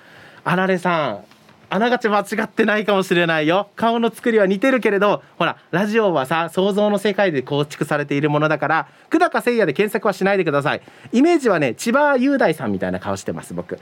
[0.44, 1.24] あられさん
[1.70, 3.68] あながち間違ってないかもしれないよ。
[3.76, 10.82] 顔の作りは似てるけれどほらラジオはさ想像の世界で構築されているものだから久高誠也で検索はしないでください。
[11.12, 13.78] イメージはね千葉雄大さんみたいな顔してます僕。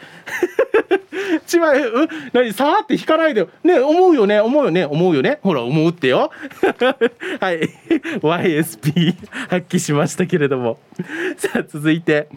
[1.47, 3.49] 千葉えう何さーって引かないでよ。
[3.65, 4.41] ね思うよね。
[4.41, 4.85] 思うよね。
[4.85, 5.39] 思うよね。
[5.43, 6.31] ほら思うってよ。
[7.41, 7.61] はい。
[8.21, 9.15] YSP
[9.49, 10.79] 発揮しましたけれども。
[11.37, 12.29] さあ続いて、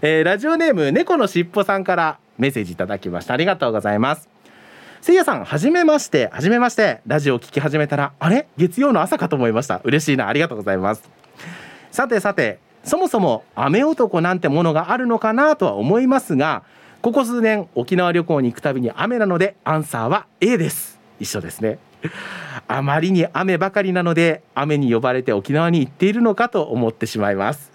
[0.00, 3.34] えー、ラジオネーム猫のしっぽさんからメッセージいただきました。
[3.34, 4.28] ありがとうございます。
[5.00, 6.28] せいやさんはじめまして。
[6.32, 7.00] はじめまして。
[7.06, 8.46] ラジオを聞き始めたらあれ？
[8.56, 9.80] 月曜の朝かと思いました。
[9.84, 10.28] 嬉しいな。
[10.28, 11.10] ありがとうございます。
[11.90, 16.64] さてさてそもそも雨男なんてものがあるのかなとは思いますが
[17.02, 21.00] ここ数年沖縄旅行に行くたびに雨なのでアンサーは A です。
[21.18, 21.80] 一緒ですね。
[22.68, 27.72] あまりに雨ばかりなので雨に呼ばれて沖縄に行っているのかと思ってしまいます。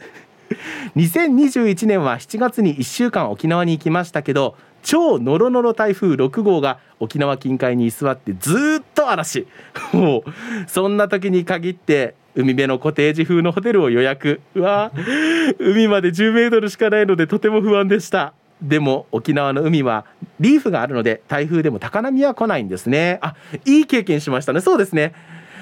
[0.95, 9.45] 2021年は7月に1週間沖縄に行きましたけど超ノロノロ台風6号が沖縄近海に居座ってずっと嵐。
[9.91, 10.23] もう
[10.67, 14.39] そんな時に限って海辺のコテージ風のホテルを予約。
[14.55, 14.93] うわ
[15.59, 18.33] 海まで10メートルしかないのでとても不安でした。
[18.61, 20.05] でも沖縄の海は
[20.39, 23.19] リーフがあるので台風でも高波は来ないんですね。
[23.21, 23.35] あ
[23.65, 24.61] いい経験しましたね。
[24.61, 25.13] そうですね。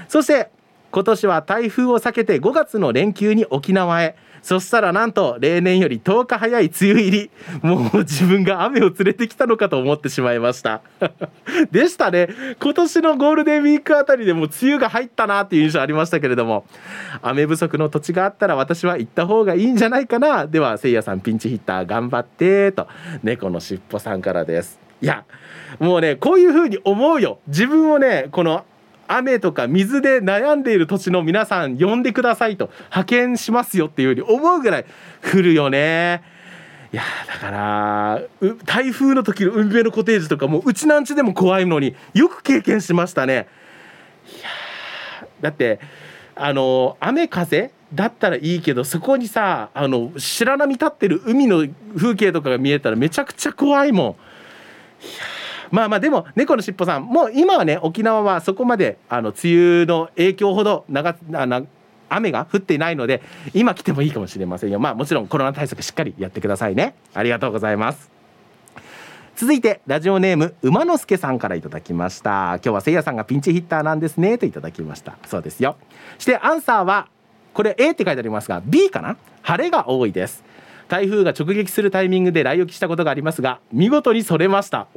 [0.08, 0.50] そして
[0.92, 4.16] 今年は台風を避けて5月の連休に沖縄へ。
[4.46, 7.32] そしたらなんと例年より10日早い梅雨入り
[7.64, 10.84] もう自分が雨を連れてきたのかと思ってしまいました。
[11.72, 12.30] でしたね。
[12.62, 16.64] 今年のゴールデンウィークあたりでも梅雨が入ったなっていう印象ありましたけれども
[17.24, 20.46] 雨不足の土地があったら私は行った方がいいんじゃないかな。
[20.46, 22.88] ではせいやさんピンチヒッター頑張ってと
[23.24, 24.80] 猫のしっぽさんからです。
[25.02, 25.24] いや
[25.80, 27.40] もうねこういう風に思うよ。
[27.48, 28.64] 自分をねこの
[29.08, 34.86] 雨とか水で悩んでいる土地の皆さん呼んでくださいと派遣しますよっていうふうに思うぐらい
[35.24, 36.24] 降るよね。
[36.94, 38.22] いやだから
[38.66, 43.48] 台風の時の海辺のコテージとかもうちなんちでも怖いのによく経験しましたね。
[44.28, 44.48] いや
[45.42, 45.80] だって
[46.36, 54.08] あの雨風だったらいいけどそこにさあの白波立ってる海の風景とかが見えたらめちゃくちゃ怖いもん。
[54.08, 54.16] いや
[55.72, 61.64] まあまあでも猫のしっぽさんもう今はね沖縄はそこまであの梅雨の影響ほど長あな
[62.10, 63.22] 雨が降っていないので
[63.54, 64.80] 今来てもいいかもしれませんよ。
[64.80, 66.96] まあもちろんコロナ対策しっかりやってくださいね。
[67.14, 68.12] ありがとうございます。
[69.36, 72.54] 続いてラジオネーム馬之助さんからいただきました。
[72.54, 75.18] 今日はせいやさんがピンチヒッターなんですねといただきました。
[75.26, 75.76] そうですよ。
[76.20, 77.10] してアンサーは
[77.54, 79.18] これ A って書いてありますが B かな？
[79.42, 80.44] 晴れが多いです。
[80.88, 84.88] 台風が直撃するタイミングで来沖したことがありますが見事にそれました。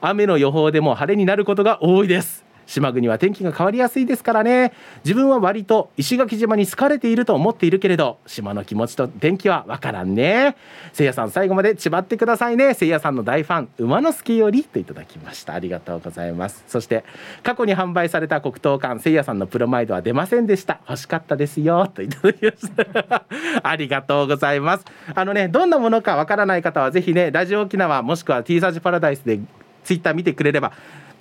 [0.00, 2.49] 雨の予報でも晴れになることが多いです。
[2.70, 4.72] 島国は天気が変わりやすいですからね。
[5.04, 10.54] 自分は割と石垣島に好かれていると思っているけれど島の気持ちと天気はわからんね。
[10.92, 12.74] せいやさん最後までちばってくださいね。
[12.74, 15.54] せいやさんの大ファン馬之助よりといただきました。
[15.54, 16.62] ありがとうございます。
[16.68, 17.02] そして
[17.42, 20.78] 過去に販売された黒糖缶せいやさんのプロマイドは出ませんでした。
[20.88, 23.24] 欲しかったですよといただきました。
[23.68, 24.84] ありがとうございます。
[25.12, 29.40] あのねどんなものかわからない方はぜひねラジオ沖縄もしくは T サージパラダイスで
[29.82, 30.72] ツイッター見てくれれば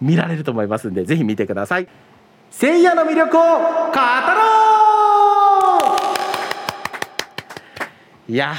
[0.02, 1.88] 見られると思いますんでぜひ見てください。
[2.52, 3.60] 聖夜の魅力を語ろ
[8.28, 8.32] う。
[8.32, 8.54] いや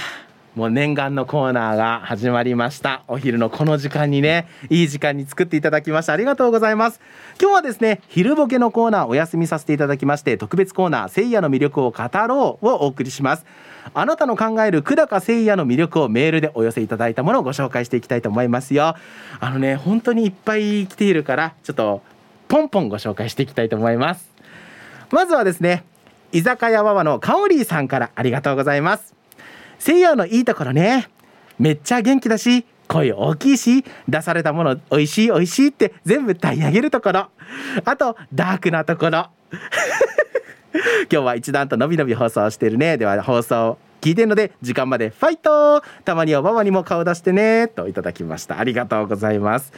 [0.56, 3.04] もう念願のコーナーが始まりました。
[3.06, 7.00] お昼のこの時間にねいい時間に作っていただきましてありがとうございます。
[7.40, 13.46] 今日はですね昼ボケのコーナーお休みさせていただきまして特別コーナー聖夜の魅力を語ろうをお送りします。
[13.94, 18.94] あなたの考える久高誠也の魅力をメールでお寄せいただいたものをご紹介していきたいと思いますよ。
[19.40, 22.02] あのね本当にいっぱい来ているからちょっと
[22.48, 24.28] ポンポンご紹介していきたいと思います。
[25.10, 25.84] まずはですね
[26.32, 29.14] 居酒屋わわのかおりーさんからありがとうございます。
[29.78, 31.08] 誠也のいいところね。
[31.58, 37.28] めっちゃ元気だし声大きいし出されたもの美味しい美味しいって全部歌い上げるところ。
[37.84, 39.28] あとダークなところ。
[41.10, 42.96] 今日は一段とのびのび放送してるね。
[42.96, 45.82] では放送聞いてるので時間までファイト。
[46.04, 47.68] たまにはママにも顔出してね。
[47.68, 48.58] といただきました。
[48.58, 49.72] ありがとうございます。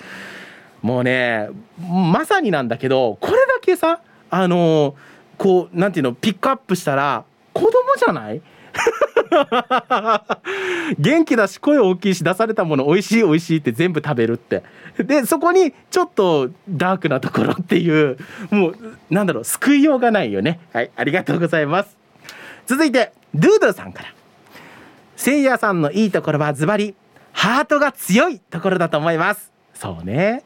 [0.82, 1.49] もうね
[1.80, 4.97] まさになんだけどこれだけさあの
[5.38, 8.43] こうなんていうのピックアップしたら子供じゃない？
[10.98, 14.62] 元気だし声大きいし出されたもの美味しい美味しいって全部食べるって。
[14.98, 18.18] でそこにちょっとダークなところっていう
[18.50, 18.76] もう
[19.10, 20.60] なんだろう救いようがないよね。
[20.72, 21.96] はいありがとうございます。
[22.66, 24.08] 続いてドゥードゥさんから。
[25.16, 26.96] せいやさんのいいところはズバリ
[27.32, 29.51] ハートが強いところだと思います。
[29.74, 30.44] そうね。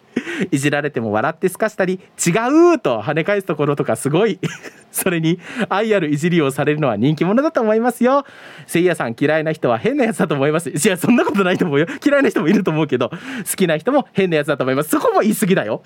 [0.50, 2.30] いじられても笑ってすかしたり違
[2.74, 4.38] うと跳ね返すところとかすごい
[4.90, 8.24] それに愛あるいじりをされるのは人気者だと思いますよ。
[8.66, 10.70] せいやさん嫌いな人は変なやつだと思います。
[10.70, 11.86] いやそんなことないと思うよ。
[12.04, 13.16] 嫌いな人もいると思うけど好
[13.56, 14.90] きな人も変なやつだと思います。
[14.90, 15.82] そこも言い過ぎだよ。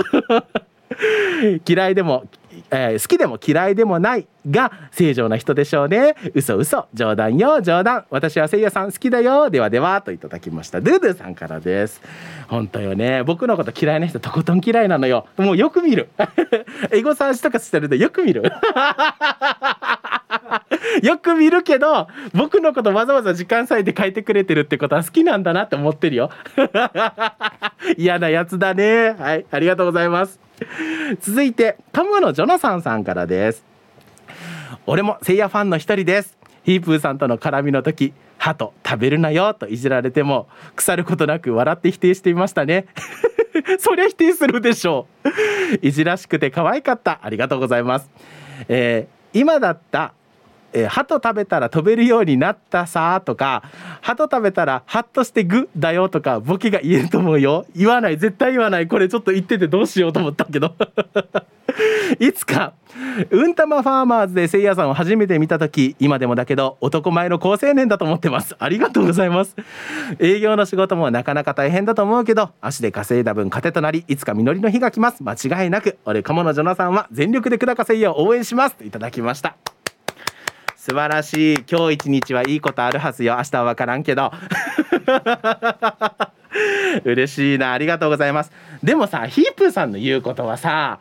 [1.67, 2.25] 嫌いでも
[2.71, 6.15] えー、好きでも嫌いでもないが正常な人でしょうね。
[6.35, 6.87] 嘘嘘。
[6.95, 7.61] 冗談よ。
[7.61, 8.07] 冗談。
[8.11, 9.51] 私はせいやさん好きだよ。
[9.51, 10.81] ではではといただきました。
[10.81, 12.01] ドゥドゥさんからです。
[12.49, 13.23] 本当よね。
[13.25, 15.27] 僕のこと嫌いな人とことん嫌いなのよ。
[15.37, 16.09] もうよく見る。
[16.91, 18.43] エゴサーチとかしてるとよく見る。
[21.03, 26.31] よく見るけど僕のことわざわざ時間割いて書いてくれてるってことは好きなんだなって思ってるよ。
[27.97, 29.15] 嫌なやつだね。
[29.19, 30.41] はいありがとうございます。
[31.21, 33.65] 続いてトムのジョナサンさんからです。
[34.87, 36.37] 俺もせいやファンの一人です。
[36.65, 42.87] ヒープーさんとの絡みの時ハト食べるなよといじられても腐ることなく笑って否定していましたね。
[43.79, 45.87] そりゃ否定するでしょう。
[45.87, 47.21] いじらしくて可愛かった。
[47.23, 48.11] ありがとうございます、
[48.69, 50.15] えー、今だった
[50.73, 53.63] えー、鳩食べたら飛べるようになったさとか
[54.01, 57.67] 鳩食べたらハッとしてグだよとかボケが言えると思うよ。
[57.75, 58.19] 言わない。
[58.19, 58.89] 絶対言わない。
[58.89, 60.75] これちょっと言っててどうしようと思ったけど。
[62.19, 62.73] いつか
[63.31, 68.57] うんたまファーマーズでせいやさんを初めて見た時今でもだけど男前の好青年だと思ってます。
[68.59, 69.57] ありがとうございます。
[70.19, 75.23] 営業の仕事もなかなか大変だと思うけど足で稼いだ分糧となりいつか実りの日が来ます。
[75.23, 78.77] 間違いなく俺鴨のジョナさんは全力で久高せいやを応援します。
[78.77, 79.57] といただきました。
[80.91, 81.65] 素晴らしい。
[81.71, 83.37] 今日一日はいいことあるはずよ。
[83.37, 84.33] 明日は分からんけど。
[87.07, 87.71] 嬉しいな。
[87.71, 88.51] ありがとうございます。
[88.83, 90.99] でもさヒープーさんの言うことはさ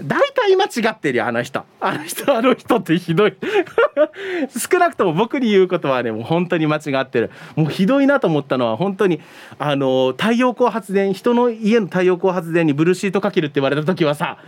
[0.00, 1.64] 大体間違ってるよあの人。
[1.80, 3.34] あの人あの人ってひどい。
[4.70, 7.32] 少なくとも僕に言うことはねもう本当に間違ってる。
[7.56, 9.20] もうひどいなと思ったのは本当に
[9.58, 14.38] あの太陽光発電人の家の太陽光発電にブルーシートかけるって言われた時はさ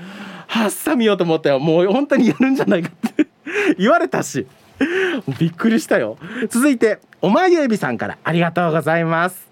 [0.47, 1.59] はっさ見ようと思ったよ。
[1.59, 3.27] もう本当にやるんじゃないかって。
[3.79, 4.47] 言われたし。
[5.39, 6.19] びっくりしたよ。
[6.49, 8.19] 続いておまゆえびさんから。
[8.25, 9.49] ありがとうございます。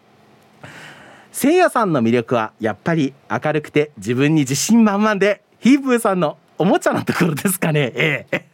[1.33, 7.93] せいやさんの魅力はやっぱり明るくて自分に自信満々でヒープーさんのおもちゃのところですかね。
[7.95, 8.47] ええ。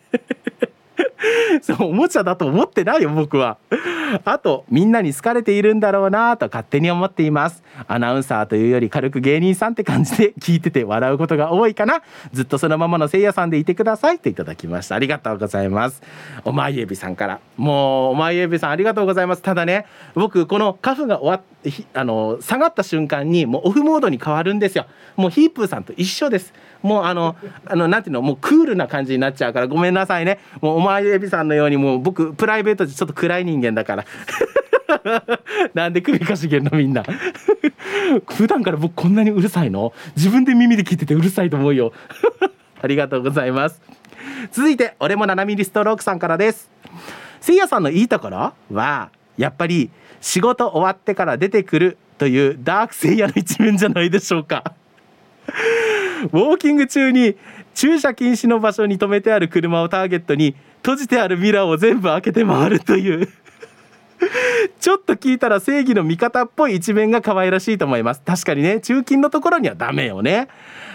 [1.62, 3.58] そうおもちゃだと思ってないよ僕は。
[4.24, 7.62] あとみんなに好かれているんだろうなと勝手に思っています。
[7.86, 12.02] アナウンサーというより軽く芸人さんって感じで 聞いてて笑うことが多いかな。
[12.32, 14.18] ずっとそのままのせいやさんでいてください。
[14.18, 14.94] といただきました。
[14.94, 16.02] ありがとうございます。
[16.44, 17.40] お前指さんから。
[17.56, 19.42] もうお前指さんありがとうございます。
[19.42, 21.40] ただね僕このカフが終わっ
[21.92, 24.86] あの下がった瞬間にもうオフモードに変わるんですよ。
[25.16, 26.54] もうヒープーさんと一緒です。
[26.82, 27.34] もうあの
[27.66, 30.38] あのなんていうのもうクールな感じになっちゃうからごめんなさいね。
[30.60, 34.04] もうお前エビさんのようにもう僕プライベートでちょっと暗い人間だから。
[35.74, 37.04] なんで首かしげんのみんな。
[38.28, 39.92] 普段から僕こんなにうるさいの？
[40.16, 41.92] 自分で耳で聞いててうるさいと思うよ。
[42.80, 43.80] ありがとうございます。
[44.52, 46.70] 続いて俺も7ミリストロークさんからです。
[47.40, 49.90] せいやさんのいいところはやっぱり
[50.20, 54.74] 仕事終わってから出てくるというダークセイヤの一面じゃないでしょうか。
[56.32, 57.36] ウォーキング中に
[57.74, 60.56] 駐車禁止の場所に止めてある車をターゲットに
[60.88, 63.28] 閉じてあるミラーを全部開けて回るという。
[64.80, 68.22] ちょっと聞いたら正義の味方っぽい一面が可愛らしいと思います。
[68.24, 68.80] 確かにね。
[68.80, 70.48] 中金のところにはダメよね。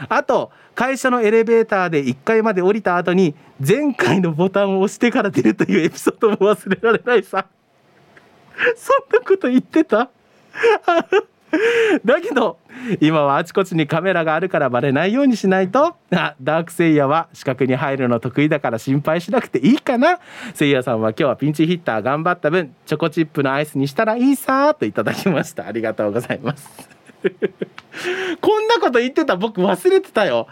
[0.09, 7.45] あと会社のエレベーターで1階まで降りた後に前回のボタンを押してから出るというエピソードも忘れられないさ。
[8.75, 10.09] そんなこと言ってた？
[12.03, 12.57] だけど
[12.99, 15.95] 今はあちこちにカメラがあるからバレないようにしないと。
[16.09, 20.19] ダークセイヤは四角に入るの得意だから心配しなくていいかな。
[20.53, 25.67] セイヤさんは今日はピンチヒッター頑張った分チョコチップのアイスにしたらいいさといただきました。
[25.67, 26.69] ありがとうございます。
[28.41, 30.47] こんなこと言ってた僕忘れてたよ。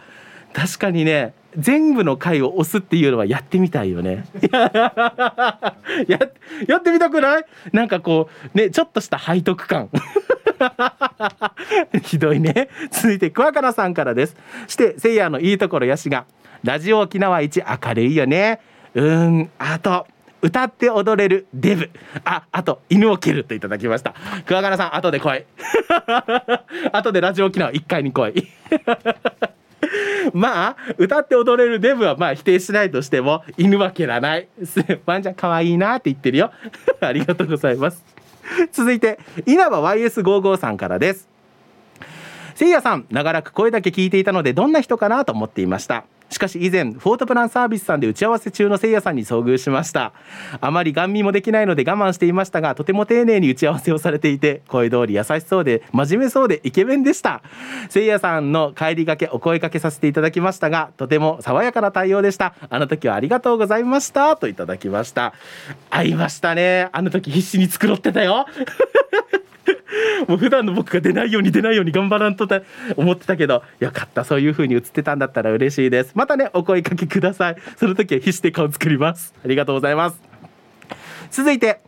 [0.53, 4.25] 確かにね全部の回を押すっていうのはやってみたいよね。
[4.51, 4.69] や
[6.67, 7.45] やってみたくない？
[7.73, 9.89] なんかこうねちょっとした背徳感。
[12.03, 12.69] ひどいね。
[12.91, 14.35] 続いて桑原さんからです。
[14.67, 16.25] してせいやのいいところやしが
[16.63, 18.59] ラジオ沖縄一明るいよね。
[18.93, 20.07] うんあと
[20.41, 21.89] 歌って踊れるデブ。
[22.25, 24.13] ああと犬を蹴るといただきました。
[24.45, 25.45] 桑原さん後で来い。
[26.91, 28.47] 後でラジオ沖縄1回に来い。
[30.33, 34.47] まあ歌って踊れるデブはまあ否定しないとしても犬は蹴らない。
[35.05, 36.51] ワンちゃん可愛いなって言ってるよ。
[36.99, 38.03] ありがとうございます。
[38.71, 41.27] 続いて稲葉 YS55 さんからです。
[42.55, 46.03] せいやさん長らく声だけ聞いていたのでどんな人かなと思っていました。
[46.31, 50.13] しかし以前フォートプランサービスさんで打ち合わせ中のせいやさんに遭遇しました。
[50.61, 57.41] あまりガン見もできないので我慢していましたがとても丁寧に打ち合わせをされていて声通り優しそうで真面目そうでイケメンでした。
[57.89, 62.55] せいやさんの帰りがけお声かけさせていただきましたがとても爽やかな対応でした。
[62.69, 64.35] あの時はありがとうございました。
[64.37, 65.33] といただきました。
[65.89, 66.89] 会いましたね。
[66.93, 68.45] あの時必死に繕ってたよ。
[70.27, 72.47] もう普段の僕が出ないように出ないように頑張らんと
[72.95, 76.11] 思ってたけどよかったそういう風に映ってたんだったら嬉しいです。
[76.15, 77.55] またねお声かけください。
[77.77, 79.33] その時は必死で顔作ります。
[79.43, 80.21] ありがとうございます。
[81.29, 81.79] 続いて、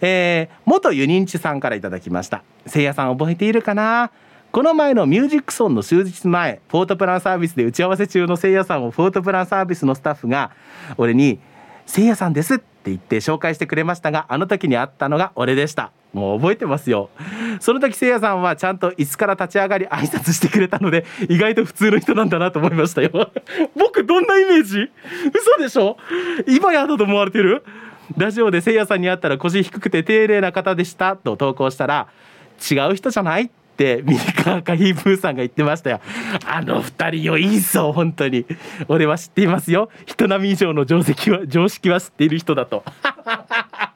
[0.00, 2.42] えー、元ユニンチさんからいただきました。
[2.66, 4.10] せいやさん覚えているかな？
[4.52, 10.50] この前のミュージックソンの数日前フォートプランサービスで打ち合わせ中のせいやさんをフォートプランサービスのスタッフが
[10.98, 11.38] 俺に
[11.86, 15.90] 「せいやさんです」って言って紹介してくれましたがあの時に会ったのが俺でした。
[16.12, 17.10] もう覚えてますよ。
[17.60, 23.10] その時せいやさんはちゃんと椅子から立ち上がり挨拶してくれたので意外と普通の人なんだなと思いましたよ。
[23.74, 24.90] 僕どんなイメージ？
[25.34, 25.96] 嘘でしょ？
[26.46, 27.64] 今やだと思われてる？
[28.18, 31.16] ラジオでせいやさんに会ったら腰低くて丁寧な方でした。
[31.16, 32.08] と投稿したら
[32.70, 36.00] 違う人じゃないってミニカーカヒープーさんが言ってましたよ。
[36.44, 38.44] あの二人よいいぞ本当に。
[38.88, 39.88] 俺は知っていますよ。
[40.04, 42.84] 人並み以上の定石は常識は知っている人だと。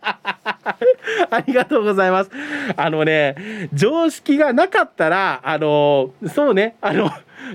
[1.31, 2.31] ありがとうございます。
[2.77, 7.11] あのね、常識がなかったら、あの、そうね、あの、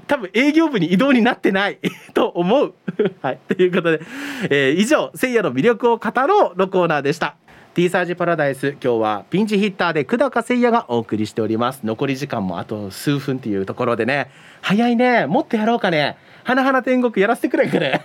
[0.08, 1.80] 多分営業部に異動になってない
[2.14, 2.74] と思う。
[3.22, 3.40] はい。
[3.48, 4.02] ということで、
[4.50, 7.36] えー、以上、せいやの魅力を語ろうのコーナーでした。
[7.74, 18.02] T サージパラダイス今日はピンチヒッターで久高誠也がお送りしております残り時間もあと数分っていうところでね早いねもっとやろうかね花々天国やらせてくれんかね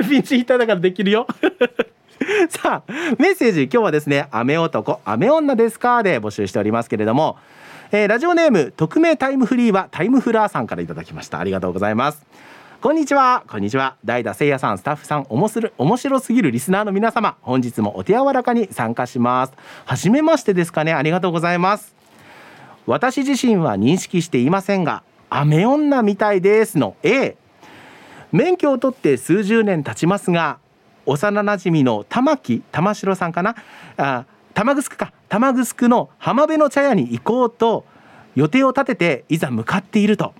[0.00, 1.28] ピンチヒッターだからできるよ
[2.48, 6.02] さあメッセージ今日はですね雨男雨女ですか？
[6.02, 7.38] で募集しておりますけれども、
[7.92, 11.38] えー、ラジオネーム匿名タイムフリーはタイムフラーさんからいただきました。
[11.38, 12.24] ありがとうございます。
[12.80, 13.42] こんにちは。
[13.48, 13.96] こんにちは。
[14.04, 19.52] 代打せいやさんスタッフさんおもしろ面白すぎるリスナーの皆様本日もお手柔らかに参加します。
[19.84, 20.92] 初めましてですかね。
[20.92, 21.94] ありがとうございます。
[22.86, 27.36] 私自身は認識していませんが雨女みたいですの A
[28.32, 30.58] 免許を取って数十年経ちますが
[31.10, 33.56] 幼なじみの玉木玉城さんかな？
[33.96, 35.12] あ玉城か。
[35.28, 37.84] 玉城の浜辺の茶屋に行こうと
[38.36, 40.34] 予定を立てていざ向かっていると。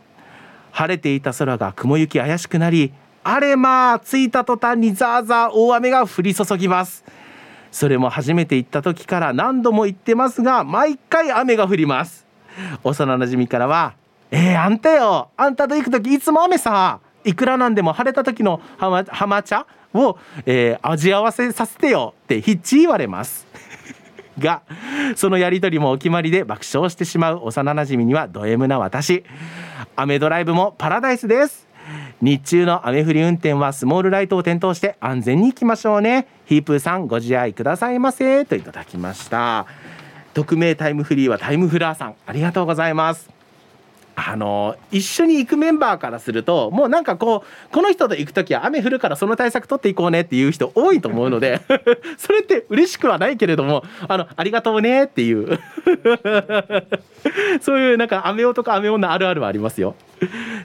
[0.70, 2.92] 晴れていた空が雲行き怪しくなり
[3.24, 7.04] あれまあ着いた途端にザーザー大雨が降り注ぎます。
[7.72, 12.24] それも初めて行った時から何度も言ってますが毎回雨が降ります。
[12.84, 13.94] 幼なじみからは
[14.30, 15.30] 「えー、あんたよ。
[15.36, 17.00] あんたと行く時いつも雨さ。
[17.24, 23.46] いくらなんでも晴れた時の浜茶を、えー、味合わせさせてよってひっち言われます。
[24.38, 24.62] が
[25.16, 29.24] そのやり取りもお決まりで爆笑してしまう幼なじみにはド M な私。
[29.96, 31.68] 雨ドライブもパラダイスです。
[32.22, 36.26] 日中の雨降り運転はスモールライトを点灯して安全に行きましょうね。
[36.46, 38.44] ヒープーさんご自愛くださいませ。
[38.44, 39.66] といただきました。
[40.32, 42.14] 匿名タイムフリーはタイムフラーさん。
[42.26, 43.39] ありがとうございます。
[44.28, 51.60] あの一緒に行くメンバーからするともうなんかこうこの人と行く時は雨降るからその対策取っていこうねっていう人多いと思うので
[52.18, 55.58] それって嬉しくはないけれどもあのありがとうねっていう。
[57.60, 59.94] そういうなんか雨男雨女あるあるはありますよ。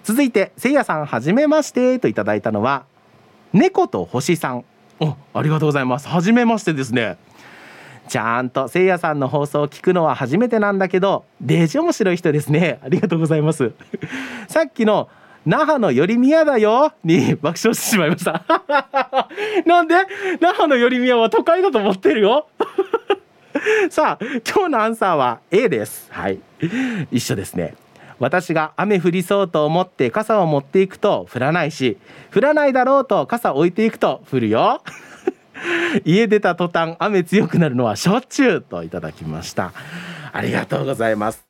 [0.04, 2.84] 続いてせいやさんはじめましてといただいたのは
[3.54, 4.66] 猫と星さん。
[5.00, 6.08] おありがとうございます。
[6.08, 7.18] はじめましてですね。
[8.08, 12.80] ちゃんとせいやさんの放送を聞くのは初めてなんだけどデジ面白い人ですね。
[12.86, 13.72] ありがとうございます。
[14.48, 15.10] さっきの
[15.46, 16.94] 那覇のより宮だよ。
[17.04, 18.44] に 爆笑してしまいました。
[19.66, 19.96] なんで？
[20.40, 22.48] 那覇のより宮は都会だと思ってるよ。
[23.90, 26.08] さあ今日のアンサーは A です。
[26.12, 26.40] はい。
[27.12, 27.76] 一緒ですね。
[28.20, 31.98] 私が雨降りそうと思って傘を持っていくと降らないし
[32.34, 34.82] 降らないだろうと傘置いていくと降るよ。
[36.06, 39.72] 家出た途端雨強くなるのはしょっちゅうといただきました。
[40.32, 41.44] ありがとうございます。